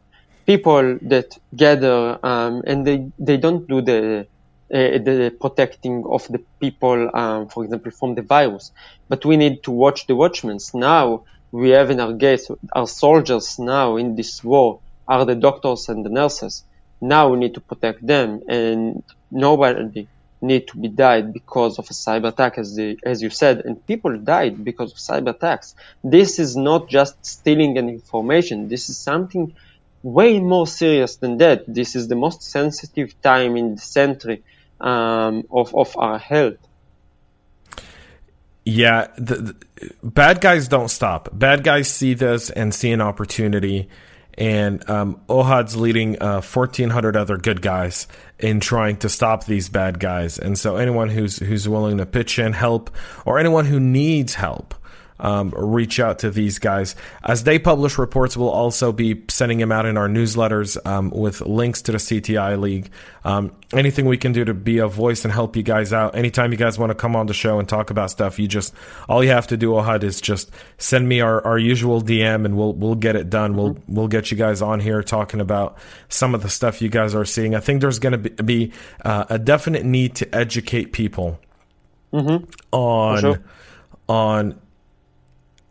[0.46, 4.26] people that gather um, and they, they don't do the
[4.72, 8.72] uh, the protecting of the people, um, for example, from the virus.
[9.08, 10.58] But we need to watch the watchmen.
[10.72, 15.88] Now we have in our gates our soldiers now in this war are the doctors
[15.88, 16.64] and the nurses.
[17.00, 20.08] Now we need to protect them, and nobody
[20.40, 23.86] need to be died because of a cyber attack, as the, as you said, and
[23.86, 25.74] people died because of cyber attacks.
[26.02, 28.68] This is not just stealing an information.
[28.68, 29.54] This is something
[30.04, 31.64] way more serious than that.
[31.66, 34.44] This is the most sensitive time in the century
[34.80, 36.58] um, of of our health.
[38.66, 39.56] Yeah, the, the,
[40.02, 41.28] bad guys don't stop.
[41.32, 43.88] Bad guys see this and see an opportunity.
[44.36, 50.00] And um, Ohad's leading uh, 1,400 other good guys in trying to stop these bad
[50.00, 50.38] guys.
[50.38, 52.90] And so, anyone who's who's willing to pitch in help,
[53.24, 54.74] or anyone who needs help,
[55.20, 56.96] um, reach out to these guys.
[57.22, 61.40] As they publish reports, we'll also be sending them out in our newsletters um, with
[61.40, 62.90] links to the CTI League.
[63.24, 66.16] Um, anything we can do to be a voice and help you guys out.
[66.16, 68.74] Anytime you guys want to come on the show and talk about stuff, you just
[69.08, 72.56] all you have to do, Ohad, is just send me our, our usual DM and
[72.56, 73.56] we'll we'll get it done.
[73.56, 77.14] We'll we'll get you guys on here talking about some of the stuff you guys
[77.14, 77.54] are seeing.
[77.54, 78.72] I think there's going to be, be
[79.04, 81.40] uh, a definite need to educate people
[82.12, 82.44] mm-hmm.
[82.72, 83.42] on sure.
[84.08, 84.60] on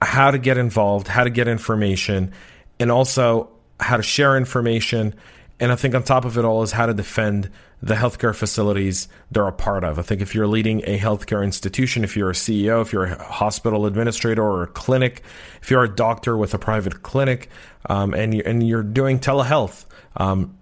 [0.04, 2.32] how to get involved, how to get information,
[2.80, 3.49] and also
[3.80, 5.16] how to share information.
[5.60, 7.49] And I think on top of it all is how to defend
[7.82, 9.99] the healthcare facilities they're a part of.
[9.99, 13.24] I think if you're leading a healthcare institution, if you're a CEO, if you're a
[13.24, 15.22] hospital administrator or a clinic,
[15.62, 17.49] if you're a doctor with a private clinic,
[17.88, 19.86] um, and, you, and you're doing telehealth,
[20.16, 20.58] um,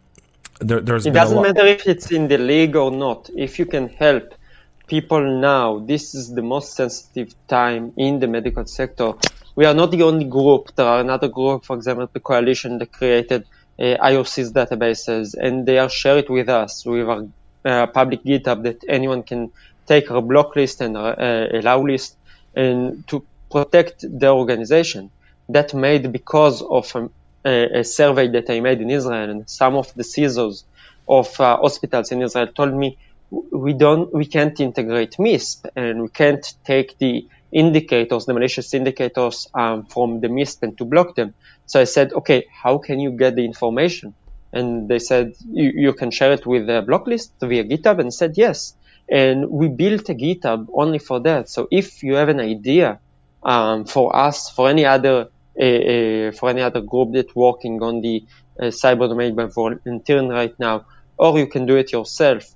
[0.59, 3.29] there, there's it doesn't matter if it's in the league or not.
[3.35, 4.33] If you can help
[4.91, 9.13] people now, this is the most sensitive time in the medical sector.
[9.55, 10.75] We are not the only group.
[10.75, 13.45] There are another group, for example, the coalition that created
[13.79, 17.25] uh, IOC's databases, and they are shared with us with our
[17.63, 19.51] uh, public GitHub that anyone can
[19.85, 21.15] take our block list and uh,
[21.53, 22.17] allow list
[22.53, 25.09] and to protect their organization.
[25.47, 27.11] That made because of um,
[27.45, 30.65] a, a, survey that I made in Israel, and some of the CISOs
[31.07, 32.97] of uh, hospitals in Israel told me
[33.31, 39.47] we don't, we can't integrate MISP and we can't take the indicators, the malicious indicators
[39.53, 41.33] um, from the MISP and to block them.
[41.65, 44.13] So I said, okay, how can you get the information?
[44.53, 48.33] And they said, you, can share it with the block list via GitHub and said,
[48.35, 48.75] yes.
[49.09, 51.49] And we built a GitHub only for that.
[51.49, 52.99] So if you have an idea
[53.43, 58.25] um, for us, for any other for any other group that's working on the
[58.59, 60.85] cyber domain by volunteering right now,
[61.17, 62.55] or you can do it yourself.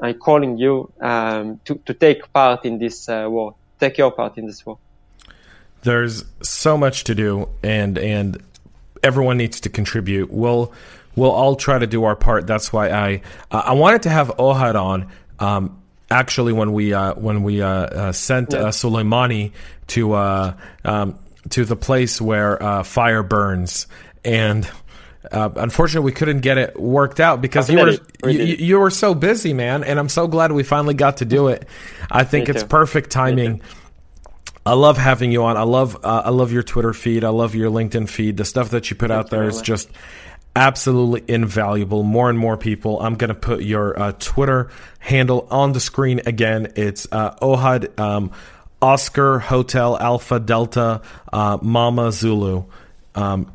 [0.00, 4.38] I'm calling you um, to, to take part in this uh, war, take your part
[4.38, 4.78] in this war.
[5.82, 8.42] There's so much to do, and and
[9.02, 10.30] everyone needs to contribute.
[10.30, 10.72] We'll
[11.14, 12.46] we'll all try to do our part.
[12.46, 15.08] That's why I uh, I wanted to have Ohad on.
[15.38, 15.80] Um,
[16.10, 18.68] actually, when we uh, when we uh, uh, sent yeah.
[18.68, 19.52] Soleimani
[19.88, 21.18] to um,
[21.50, 23.86] to the place where fire burns
[24.24, 24.68] and
[25.30, 29.14] uh, unfortunately, we couldn't get it worked out because you were you, you, were so
[29.14, 29.82] busy, man.
[29.82, 31.66] And I'm so glad we finally got to do it.
[32.10, 33.60] I think it's perfect timing.
[34.64, 35.56] I love having you on.
[35.56, 37.24] I love uh, I love your Twitter feed.
[37.24, 38.36] I love your LinkedIn feed.
[38.36, 39.90] The stuff that you put out there is just
[40.54, 42.02] absolutely invaluable.
[42.02, 43.00] More and more people.
[43.00, 46.72] I'm going to put your uh, Twitter handle on the screen again.
[46.76, 48.30] It's uh, Ohad um,
[48.80, 51.02] Oscar Hotel Alpha Delta
[51.32, 52.64] uh, Mama Zulu.
[53.14, 53.50] Um,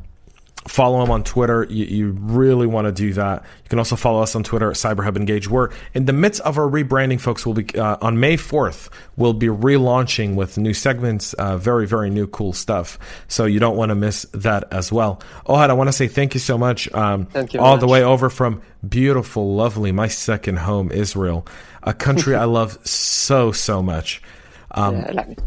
[0.66, 1.66] follow him on Twitter.
[1.68, 3.42] You, you really want to do that.
[3.42, 5.48] You can also follow us on Twitter at CyberHub Engage.
[5.48, 7.44] We're in the midst of our rebranding, folks.
[7.44, 8.88] We'll be uh, on May 4th.
[9.16, 12.98] We'll be relaunching with new segments, uh, very, very new, cool stuff.
[13.28, 15.20] So you don't want to miss that as well.
[15.46, 16.92] Ohad, I want to say thank you so much.
[16.92, 17.60] Um, thank you.
[17.60, 17.80] All much.
[17.80, 21.46] the way over from beautiful, lovely, my second home, Israel,
[21.82, 24.22] a country I love so, so much.
[24.70, 25.38] Um, yeah, I it.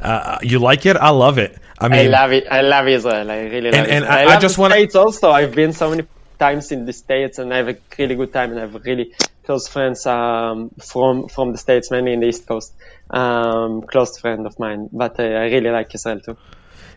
[0.00, 0.96] Uh, you like it?
[0.96, 1.58] I love it.
[1.80, 2.46] I mean, I love it.
[2.50, 3.30] I love Israel.
[3.30, 3.90] I really love and, it.
[3.90, 5.30] And I, I, I just want States also.
[5.30, 6.06] I've been so many
[6.38, 9.14] times in the States and I have a really good time and I have really
[9.44, 12.72] close friends um, from from the States, mainly in the East Coast.
[13.10, 16.36] Um, close friend of mine, but uh, I really like Israel too.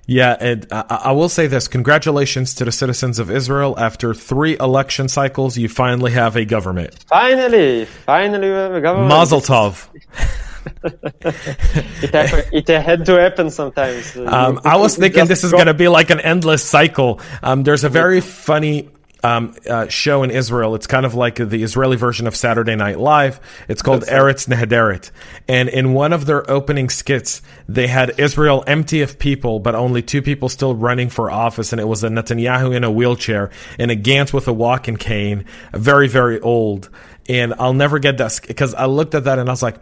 [0.06, 3.74] Yeah, and I, I will say this: congratulations to the citizens of Israel.
[3.78, 6.94] After three election cycles, you finally have a government.
[7.08, 9.10] Finally, finally, we have a government.
[9.10, 9.88] Mazel tov.
[10.84, 14.16] it, happen, it had to happen sometimes.
[14.34, 17.20] Um, I was thinking this is going to be like an endless cycle.
[17.44, 18.90] Um, there's a very funny
[19.24, 20.76] um, uh, show in Israel.
[20.76, 23.40] It's kind of like the Israeli version of Saturday Night Live.
[23.70, 25.12] It's called That's Eretz Nehederet.
[25.48, 30.02] And in one of their opening skits, they had Israel empty of people, but only
[30.02, 31.72] two people still running for office.
[31.72, 33.50] And it was a Netanyahu in a wheelchair
[33.80, 36.90] and a Gantz with a walking cane, very, very old.
[37.30, 39.78] And I'll never get that because I looked at that and I was like,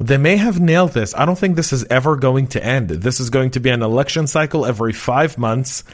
[0.00, 1.14] they may have nailed this.
[1.14, 2.90] I don't think this is ever going to end.
[2.90, 5.84] This is going to be an election cycle every five months.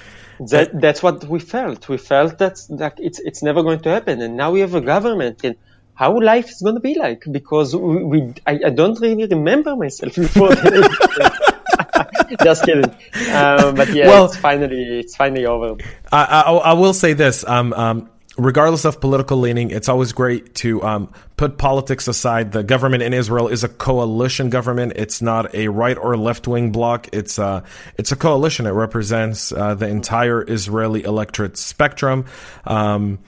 [0.50, 1.88] That, that's what we felt.
[1.88, 4.20] We felt that, that it's, it's never going to happen.
[4.20, 5.56] And now we have a government and
[5.94, 9.76] how life is going to be like because we, we I, I, don't really remember
[9.76, 10.54] myself before.
[12.42, 12.90] Just kidding.
[13.30, 15.76] Um, but yeah, well, it's finally, it's finally over.
[16.10, 17.46] I, I, I will say this.
[17.46, 22.52] Um, um, regardless of political leaning, it's always great to um, put politics aside.
[22.52, 24.94] The government in Israel is a coalition government.
[24.96, 27.08] It's not a right or left wing bloc.
[27.12, 27.64] It's a, uh,
[27.98, 28.66] it's a coalition.
[28.66, 32.26] It represents uh, the entire Israeli electorate spectrum.
[32.64, 33.18] Um,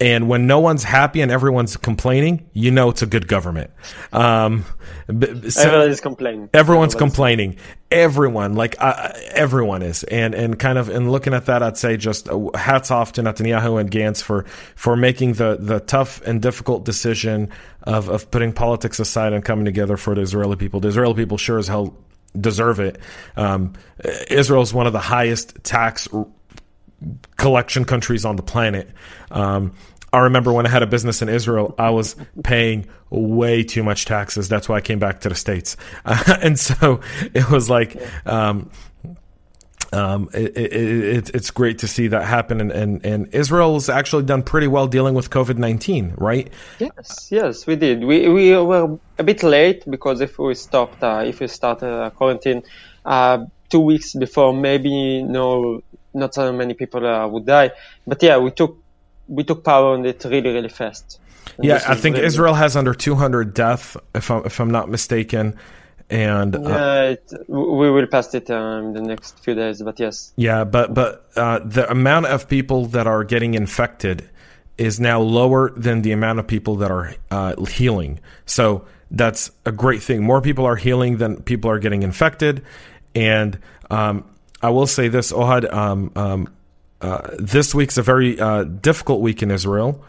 [0.00, 3.70] and when no one's happy and everyone's complaining, you know it's a good government.
[4.12, 4.64] Um,
[5.06, 6.50] so everyone's complaining.
[6.52, 7.56] Everyone's, complaining.
[7.90, 11.96] Everyone, like uh, everyone is, and and kind of in looking at that, I'd say
[11.96, 16.42] just uh, hats off to Netanyahu and Gantz for for making the the tough and
[16.42, 17.50] difficult decision
[17.84, 20.80] of of putting politics aside and coming together for the Israeli people.
[20.80, 21.96] The Israeli people sure as hell
[22.38, 22.98] deserve it.
[23.36, 23.74] Um,
[24.28, 26.08] Israel is one of the highest tax
[27.36, 28.88] collection countries on the planet.
[29.30, 29.72] Um,
[30.14, 34.04] I remember when I had a business in Israel, I was paying way too much
[34.04, 34.48] taxes.
[34.48, 35.76] That's why I came back to the States.
[36.04, 37.00] Uh, and so
[37.34, 38.70] it was like, um,
[39.92, 42.60] um, it, it, it, it's great to see that happen.
[42.60, 46.48] And, and, and Israel's actually done pretty well dealing with COVID 19, right?
[46.78, 48.04] Yes, yes, we did.
[48.04, 52.12] We, we were a bit late because if we stopped, uh, if we started a
[52.12, 52.62] quarantine
[53.04, 55.82] uh, two weeks before, maybe no
[56.14, 57.72] not so many people uh, would die.
[58.06, 58.78] But yeah, we took
[59.28, 61.20] we took power on it really really fast.
[61.56, 64.88] And yeah, I think really Israel has under 200 deaths, if I'm if I'm not
[64.88, 65.56] mistaken.
[66.10, 69.82] And uh, yeah, it, we will pass it um, the next few days.
[69.82, 70.32] But yes.
[70.36, 74.28] Yeah, but but uh, the amount of people that are getting infected
[74.76, 78.20] is now lower than the amount of people that are uh, healing.
[78.44, 80.22] So that's a great thing.
[80.24, 82.62] More people are healing than people are getting infected,
[83.14, 83.58] and
[83.90, 84.24] um,
[84.64, 85.70] I will say this, Ohad.
[85.70, 86.48] Um, um,
[87.02, 90.02] uh, this week's a very uh, difficult week in Israel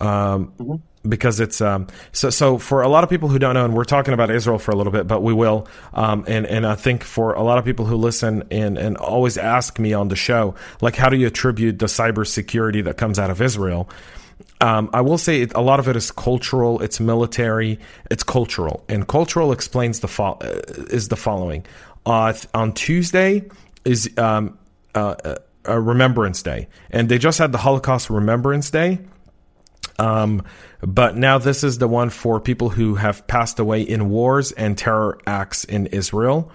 [0.00, 0.76] um, mm-hmm.
[1.06, 2.30] because it's um, so.
[2.30, 4.70] So for a lot of people who don't know, and we're talking about Israel for
[4.70, 5.68] a little bit, but we will.
[5.92, 9.36] Um, and and I think for a lot of people who listen and and always
[9.36, 13.28] ask me on the show, like, how do you attribute the cybersecurity that comes out
[13.28, 13.90] of Israel?
[14.62, 16.80] Um, I will say it, a lot of it is cultural.
[16.80, 17.78] It's military.
[18.10, 21.66] It's cultural, and cultural explains the fo- uh, is the following.
[22.06, 23.44] Uh, on Tuesday,
[23.88, 24.58] is um,
[24.94, 28.98] uh, a Remembrance Day, and they just had the Holocaust Remembrance Day.
[29.98, 30.44] Um,
[30.80, 34.76] but now this is the one for people who have passed away in wars and
[34.76, 36.52] terror acts in Israel,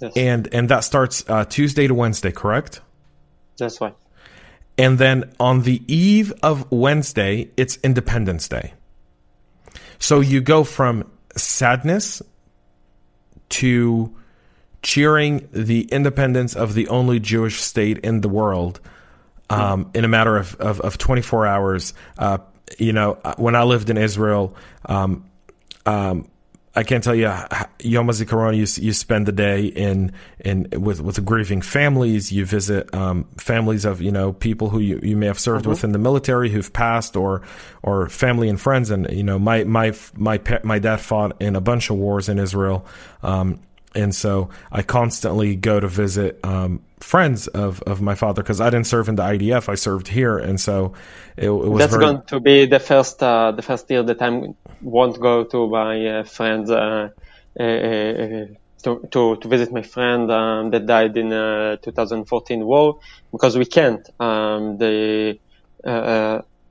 [0.00, 0.12] yes.
[0.16, 2.80] and and that starts uh, Tuesday to Wednesday, correct?
[3.58, 3.94] That's right.
[4.76, 8.72] And then on the eve of Wednesday, it's Independence Day.
[9.98, 12.22] So you go from sadness
[13.50, 14.16] to
[14.84, 18.80] cheering the independence of the only Jewish state in the world
[19.50, 21.94] um, in a matter of, of, of 24 hours.
[22.18, 22.38] Uh,
[22.78, 24.54] you know, when I lived in Israel,
[24.84, 25.28] um,
[25.86, 26.28] um,
[26.76, 28.56] I can't tell you Yom HaZikaron.
[28.56, 32.32] You you spend the day in in with with grieving families.
[32.32, 35.70] You visit um, families of you know people who you, you may have served mm-hmm.
[35.70, 37.42] with in the military who've passed, or
[37.84, 38.90] or family and friends.
[38.90, 42.40] And you know my my my my dad fought in a bunch of wars in
[42.40, 42.84] Israel.
[43.22, 43.60] Um,
[43.94, 48.70] and so I constantly go to visit um, friends of, of my father because I
[48.70, 49.68] didn't serve in the IDF.
[49.68, 50.94] I served here, and so
[51.36, 51.78] it, it was.
[51.78, 52.04] That's very...
[52.04, 56.06] going to be the first uh, the first year that I won't go to my
[56.06, 57.10] uh, friends uh,
[57.58, 58.46] uh, uh
[58.82, 62.98] to, to to visit my friend um, that died in 2014 war
[63.30, 64.08] because we can't.
[64.20, 65.38] Um, the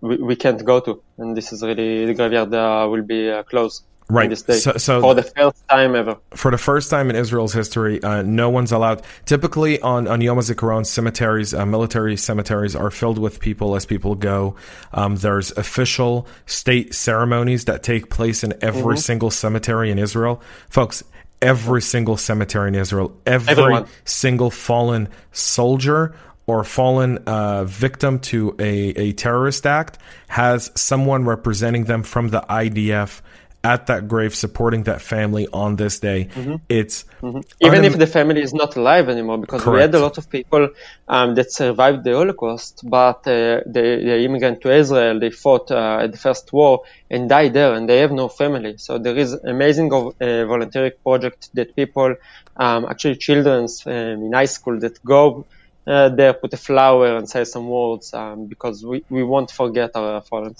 [0.02, 4.38] we, we can't go to, and this is really the graveyard will be closed right.
[4.38, 6.18] So, so, for the first time ever.
[6.36, 9.04] For the first time in Israel's history, uh, no one's allowed.
[9.26, 14.16] Typically, on on Yom HaZikaron, cemeteries, uh, military cemeteries, are filled with people as people
[14.16, 14.56] go.
[14.94, 18.98] Um, there's official state ceremonies that take place in every mm-hmm.
[18.98, 21.04] single cemetery in Israel, folks.
[21.42, 23.88] Every single cemetery in Israel, every Everyone.
[24.06, 29.98] single fallen soldier or fallen uh, victim to a, a terrorist act
[30.28, 33.22] has someone representing them from the IDF
[33.64, 36.26] at that grave supporting that family on this day.
[36.26, 36.56] Mm-hmm.
[36.68, 37.40] It's mm-hmm.
[37.62, 39.76] even unim- if the family is not alive anymore, because Correct.
[39.76, 40.70] we had a lot of people
[41.08, 46.00] um, that survived the Holocaust, but uh, they, they immigrant to Israel, they fought uh,
[46.02, 48.78] at the first war and died there, and they have no family.
[48.78, 50.12] So there is amazing uh,
[50.46, 52.16] voluntary project that people,
[52.58, 55.46] um, actually children um, in high school that go.
[55.86, 59.92] Uh, there, put a flower and say some words um, because we, we won't forget
[59.98, 60.56] our fallen.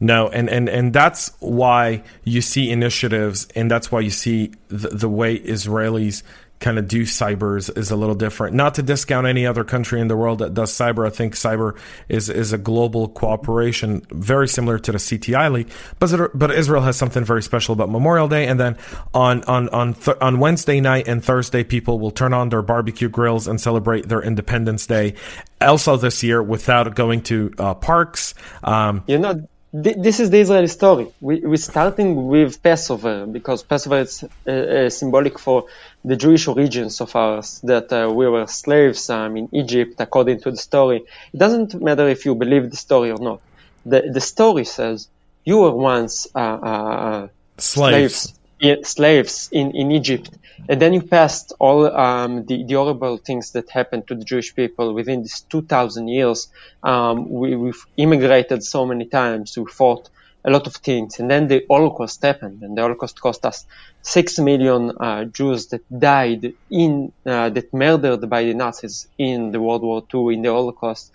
[0.00, 4.88] No, and, and, and that's why you see initiatives, and that's why you see the,
[4.88, 6.22] the way Israelis
[6.64, 8.54] kind of do cybers is a little different.
[8.56, 11.06] Not to discount any other country in the world that does cyber.
[11.06, 11.76] I think cyber
[12.08, 15.70] is is a global cooperation, very similar to the CTI League.
[15.98, 18.78] But but Israel has something very special about Memorial Day, and then
[19.12, 23.10] on on on th- on Wednesday night and Thursday, people will turn on their barbecue
[23.10, 25.14] grills and celebrate their Independence Day.
[25.60, 30.68] Also, this year, without going to uh, parks, um, you know this is the Israeli
[30.68, 31.08] story.
[31.20, 35.66] We, we're starting with Passover because Passover is uh, uh, symbolic for
[36.04, 40.52] the Jewish origins of ours, that uh, we were slaves um, in Egypt according to
[40.52, 41.02] the story.
[41.32, 43.40] It doesn't matter if you believe the story or not.
[43.84, 45.08] The, the story says
[45.44, 48.14] you were once uh, uh, slaves.
[48.20, 48.43] slaves
[48.82, 50.30] slaves in, in Egypt.
[50.68, 54.54] And then you passed all um, the, the, horrible things that happened to the Jewish
[54.54, 56.48] people within these 2,000 years.
[56.82, 59.56] Um, we, we've immigrated so many times.
[59.56, 60.08] We fought
[60.44, 61.18] a lot of things.
[61.18, 63.64] And then the Holocaust happened, and the Holocaust cost us
[64.02, 69.60] six million uh, Jews that died in uh, that murdered by the Nazis in the
[69.60, 71.12] World War II in the Holocaust.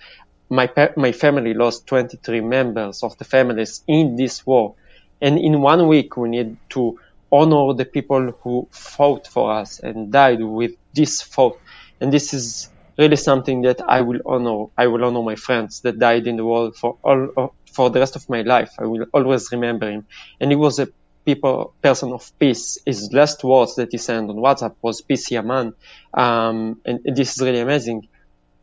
[0.50, 4.76] My pa- my family lost 23 members of the families in this war,
[5.22, 7.00] and in one week we need to
[7.32, 11.54] honor the people who fought for us and died with this fight.
[12.02, 14.66] And this is really something that I will honor.
[14.78, 18.00] I will honor my friends that died in the war for all uh, for the
[18.00, 18.72] rest of my life.
[18.80, 20.08] I will always remember him.
[20.40, 20.88] And he was a
[21.26, 22.78] people person of peace.
[22.86, 25.74] His last words that he sent on WhatsApp was "Peace, Yaman,"
[26.14, 28.08] um, and, and this is really amazing.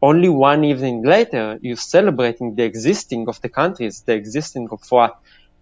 [0.03, 5.19] Only one evening later, you're celebrating the existing of the countries, the existing of what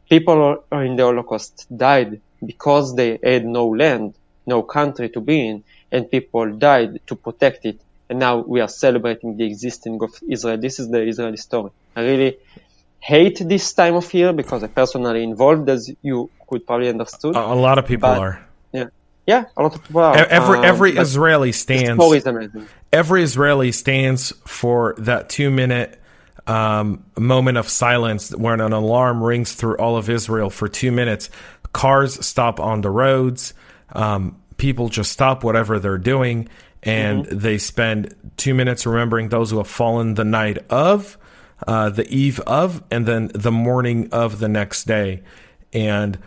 [0.09, 4.15] people in the Holocaust died because they had no land,
[4.47, 7.81] no country to be in, and people died to protect it.
[8.09, 10.59] And now we are celebrating the existence of Israel.
[10.59, 11.71] This is the Israeli story.
[11.97, 12.37] I really
[13.01, 17.37] hate this time of year because I personally involved, as you could probably understood.
[17.37, 18.47] A, lot of people but, are.
[18.73, 18.87] Yeah.
[19.27, 20.17] Yeah, a lot of people are.
[20.17, 22.03] Every um, every Israeli stands.
[22.93, 25.99] Every Israeli stands for that two minute
[26.47, 31.31] um, moment of silence when an alarm rings through all of Israel for two minutes
[31.75, 33.53] cars stop on the roads.
[33.93, 36.49] Um, people just stop whatever they're doing
[36.83, 37.39] and mm-hmm.
[37.39, 41.19] they spend two minutes remembering those who have fallen the night of,
[41.67, 45.23] uh, the eve of, and then the morning of the next day.
[45.73, 46.19] And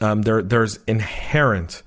[0.00, 1.82] um, there, there's inherent,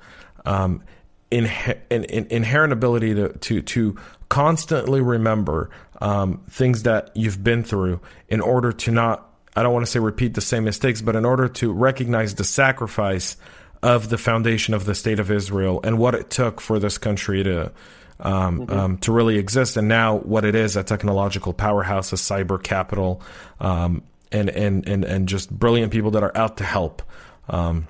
[0.45, 0.83] um,
[1.31, 1.49] in,
[1.89, 3.97] in, inherent ability to, to, to
[4.29, 5.69] constantly remember
[6.01, 7.99] um, things that you've been through
[8.29, 9.28] in order to not,
[9.59, 12.45] I don't want to say repeat the same mistakes, but in order to recognize the
[12.45, 13.35] sacrifice
[13.83, 17.43] of the foundation of the state of Israel and what it took for this country
[17.43, 17.71] to.
[18.21, 18.77] Um, mm-hmm.
[18.77, 23.21] um, to really exist, and now what it is a technological powerhouse, a cyber capital,
[23.61, 27.01] um, and, and and and just brilliant people that are out to help
[27.47, 27.87] um,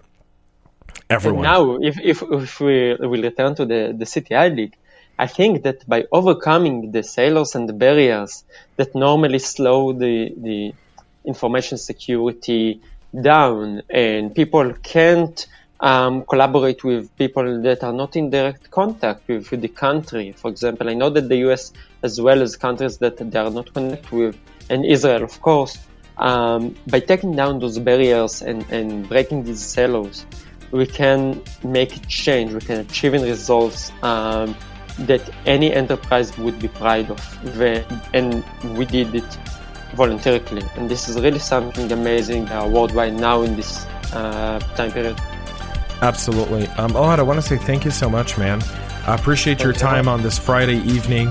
[1.10, 1.46] everyone.
[1.46, 4.76] And now, if, if, if we will return to the, the CTI League,
[5.18, 8.44] I think that by overcoming the sailors and the barriers
[8.76, 10.74] that normally slow the, the
[11.34, 12.82] information security
[13.32, 15.48] down and people can't
[15.80, 20.34] um, collaborate with people that are not in direct contact with, the country.
[20.34, 21.72] For example, I know that the US,
[22.04, 24.36] as well as countries that they are not connected with,
[24.70, 25.78] and Israel, of course,
[26.18, 30.26] um, by taking down those barriers and, and breaking these silos,
[30.72, 34.56] we can make a change, we can achieve results um,
[35.00, 37.22] that any enterprise would be proud of.
[38.14, 38.44] And
[38.78, 39.32] we did it
[39.94, 40.64] voluntarily.
[40.76, 45.20] And this is really something amazing uh, worldwide now in this uh, time period.
[46.02, 46.68] Absolutely.
[46.70, 48.62] Um, Ohad, I want to say thank you so much, man.
[49.06, 50.12] I appreciate thank your time you.
[50.12, 51.28] on this Friday evening.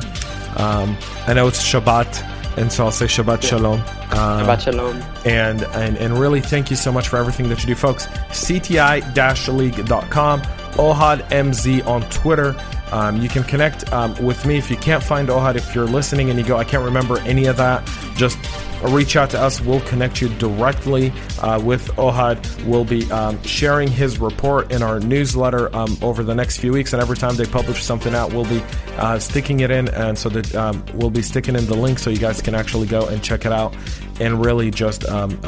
[0.56, 0.96] Um,
[1.26, 3.50] I know it's Shabbat and so I'll say Shabbat yeah.
[3.50, 3.80] Shalom.
[3.80, 5.00] Um, Shabbat Shalom.
[5.24, 8.06] And, and, and really thank you so much for everything that you do, folks.
[8.06, 12.56] CTI-league.com, Ohad MZ on Twitter.
[12.92, 15.56] Um, you can connect um, with me if you can't find Ohad.
[15.56, 18.38] If you're listening and you go, I can't remember any of that, just
[18.82, 19.60] reach out to us.
[19.60, 22.64] We'll connect you directly uh, with Ohad.
[22.64, 26.92] We'll be um, sharing his report in our newsletter um, over the next few weeks,
[26.92, 28.62] and every time they publish something out, we'll be
[28.96, 32.10] uh, sticking it in, and so that um, we'll be sticking in the link so
[32.10, 33.74] you guys can actually go and check it out
[34.20, 35.38] and really just um,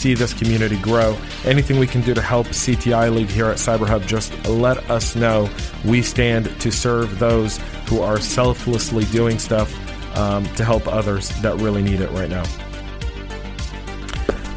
[0.00, 1.16] see this community grow.
[1.44, 5.50] Anything we can do to help CTI League here at CyberHub, just let us know.
[5.84, 9.70] We stand to serve those who are selflessly doing stuff
[10.16, 12.44] um, to help others that really need it right now.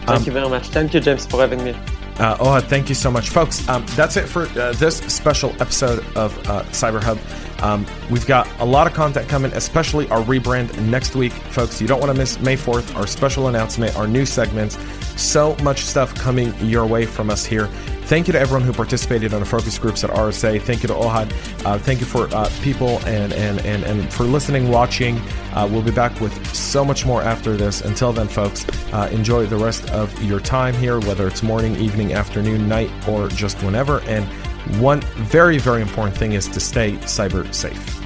[0.06, 0.68] Thank um, you very much.
[0.70, 1.76] Thank you, James, for having me.
[2.20, 3.68] Uh, oh, thank you so much, folks.
[3.68, 7.18] Um, that's it for uh, this special episode of uh, Cyber Hub.
[7.64, 11.82] Um, we've got a lot of content coming, especially our rebrand next week, folks.
[11.82, 14.78] You don't want to miss May 4th, our special announcement, our new segments.
[15.20, 17.68] So much stuff coming your way from us here.
[18.06, 20.62] Thank you to everyone who participated on the focus groups at RSA.
[20.62, 21.32] Thank you to Ohad.
[21.66, 25.18] Uh, thank you for uh, people and, and, and, and for listening, watching.
[25.54, 27.82] Uh, we'll be back with so much more after this.
[27.82, 32.14] Until then, folks, uh, enjoy the rest of your time here, whether it's morning, evening,
[32.14, 34.02] afternoon, night, or just whenever.
[34.02, 34.28] And
[34.80, 38.03] one very, very important thing is to stay cyber safe.